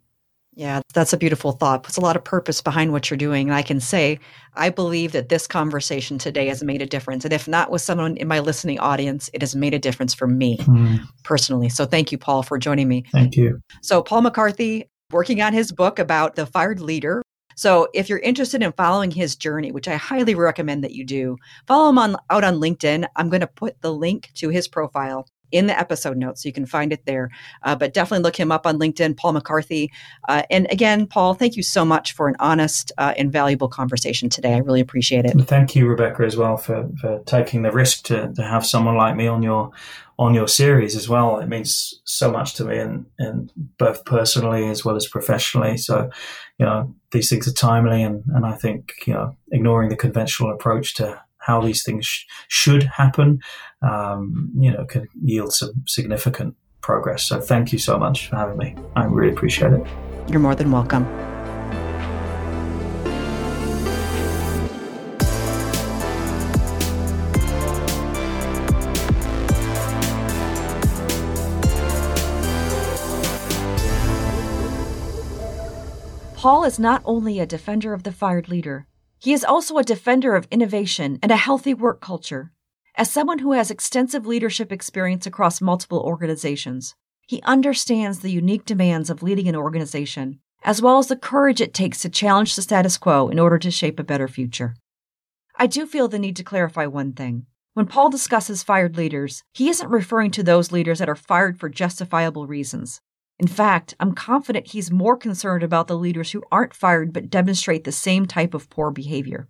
[0.58, 1.84] Yeah, that's a beautiful thought.
[1.84, 3.50] Puts a lot of purpose behind what you're doing.
[3.50, 4.20] And I can say,
[4.56, 7.24] I believe that this conversation today has made a difference.
[7.24, 10.26] And if not with someone in my listening audience, it has made a difference for
[10.26, 11.00] me mm.
[11.24, 11.70] personally.
[11.70, 13.04] So thank you, Paul, for joining me.
[13.12, 13.60] Thank you.
[13.84, 17.22] So, Paul McCarthy, working on his book about the fired leader.
[17.56, 21.38] So, if you're interested in following his journey, which I highly recommend that you do,
[21.68, 23.08] follow him on out on LinkedIn.
[23.16, 26.44] I'm going to put the link to his profile in the episode notes.
[26.44, 27.30] So you can find it there.
[27.64, 29.92] Uh, but definitely look him up on LinkedIn, Paul McCarthy.
[30.28, 34.30] Uh, and again, Paul, thank you so much for an honest uh, and valuable conversation
[34.30, 34.54] today.
[34.54, 35.34] I really appreciate it.
[35.48, 39.16] Thank you, Rebecca, as well for, for taking the risk to, to have someone like
[39.16, 39.72] me on your
[40.20, 41.38] on your series as well.
[41.38, 45.78] It means so much to me, and, and both personally as well as professionally.
[45.78, 46.10] So,
[46.58, 50.52] you know, these things are timely, and, and I think you know, ignoring the conventional
[50.52, 53.40] approach to how these things sh- should happen,
[53.82, 57.24] um, you know, can yield some significant progress.
[57.24, 58.76] So thank you so much for having me.
[58.96, 59.88] I really appreciate it.
[60.28, 61.06] You're more than welcome.
[76.36, 78.86] Paul is not only a defender of the fired leader,
[79.20, 82.52] he is also a defender of innovation and a healthy work culture.
[82.96, 86.96] As someone who has extensive leadership experience across multiple organizations,
[87.28, 91.74] he understands the unique demands of leading an organization, as well as the courage it
[91.74, 94.76] takes to challenge the status quo in order to shape a better future.
[95.56, 97.46] I do feel the need to clarify one thing.
[97.74, 101.70] When Paul discusses fired leaders, he isn't referring to those leaders that are fired for
[101.70, 103.02] justifiable reasons.
[103.40, 107.84] In fact, I'm confident he's more concerned about the leaders who aren't fired but demonstrate
[107.84, 109.48] the same type of poor behavior.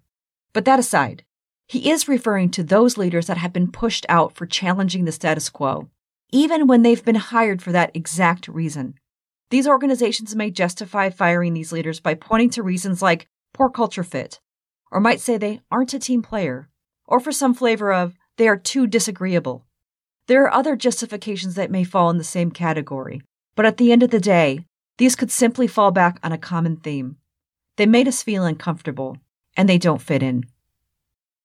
[0.51, 1.23] But that aside,
[1.67, 5.49] he is referring to those leaders that have been pushed out for challenging the status
[5.49, 5.89] quo,
[6.31, 8.95] even when they've been hired for that exact reason.
[9.49, 14.41] These organizations may justify firing these leaders by pointing to reasons like poor culture fit,
[14.91, 16.69] or might say they aren't a team player,
[17.05, 19.65] or for some flavor of they are too disagreeable.
[20.27, 23.21] There are other justifications that may fall in the same category,
[23.57, 24.63] but at the end of the day,
[24.99, 27.17] these could simply fall back on a common theme.
[27.75, 29.17] They made us feel uncomfortable,
[29.57, 30.45] and they don't fit in.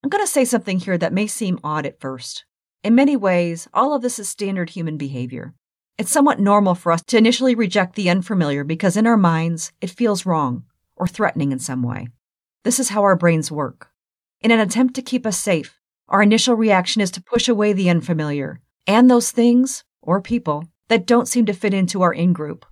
[0.03, 2.45] I'm going to say something here that may seem odd at first.
[2.83, 5.55] In many ways, all of this is standard human behavior.
[5.97, 9.89] It's somewhat normal for us to initially reject the unfamiliar because in our minds, it
[9.89, 12.09] feels wrong or threatening in some way.
[12.63, 13.89] This is how our brains work.
[14.39, 17.89] In an attempt to keep us safe, our initial reaction is to push away the
[17.89, 22.65] unfamiliar and those things or people that don't seem to fit into our in group.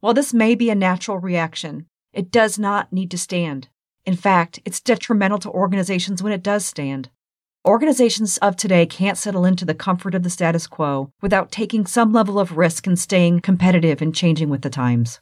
[0.00, 3.68] While this may be a natural reaction, it does not need to stand.
[4.06, 7.10] In fact, it's detrimental to organizations when it does stand.
[7.66, 12.12] Organizations of today can't settle into the comfort of the status quo without taking some
[12.12, 15.20] level of risk and staying competitive and changing with the times.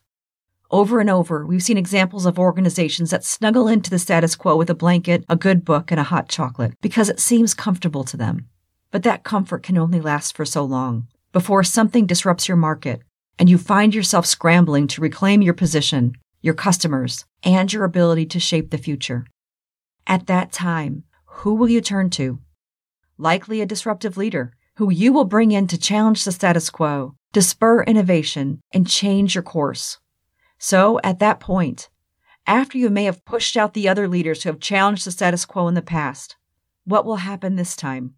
[0.71, 4.69] Over and over, we've seen examples of organizations that snuggle into the status quo with
[4.69, 8.49] a blanket, a good book, and a hot chocolate because it seems comfortable to them.
[8.91, 13.03] But that comfort can only last for so long before something disrupts your market
[13.39, 18.41] and you find yourself scrambling to reclaim your position, your customers, and your ability to
[18.41, 19.27] shape the future.
[20.07, 22.39] At that time, who will you turn to?
[23.19, 27.43] Likely a disruptive leader who you will bring in to challenge the status quo, to
[27.43, 29.99] spur innovation, and change your course.
[30.59, 31.91] So, at that point,
[32.47, 35.69] after you may have pushed out the other leaders who have challenged the status quo
[35.69, 36.37] in the past,
[36.87, 38.15] what will happen this time?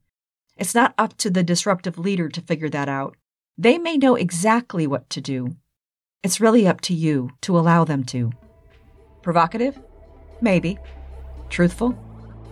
[0.59, 3.17] It's not up to the disruptive leader to figure that out.
[3.57, 5.55] They may know exactly what to do.
[6.25, 8.33] It's really up to you to allow them to.
[9.23, 9.79] Provocative?
[10.41, 10.77] Maybe.
[11.49, 11.97] Truthful?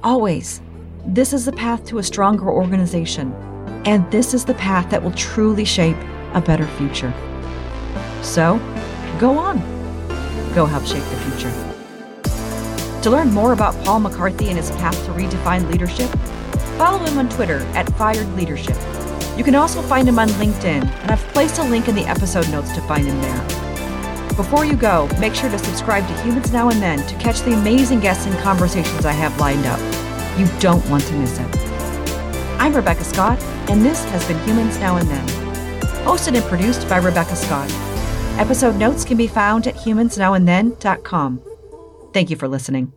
[0.05, 0.61] Always.
[1.05, 3.33] This is the path to a stronger organization,
[3.85, 5.97] and this is the path that will truly shape
[6.33, 7.13] a better future.
[8.23, 8.61] So,
[9.19, 9.59] go on.
[10.55, 13.03] Go help shape the future.
[13.03, 16.11] To learn more about Paul McCarthy and his path to redefine leadership,
[16.77, 18.77] Follow him on Twitter at Fired Leadership.
[19.37, 22.51] You can also find him on LinkedIn, and I've placed a link in the episode
[22.51, 23.67] notes to find him there.
[24.37, 27.55] Before you go, make sure to subscribe to Humans Now and Then to catch the
[27.55, 29.81] amazing guests and conversations I have lined up.
[30.39, 31.57] You don't want to miss it.
[32.61, 35.27] I'm Rebecca Scott, and this has been Humans Now and Then.
[36.05, 37.71] Hosted and produced by Rebecca Scott.
[38.39, 41.41] Episode notes can be found at humansnowandthen.com.
[42.13, 42.93] Thank you for listening.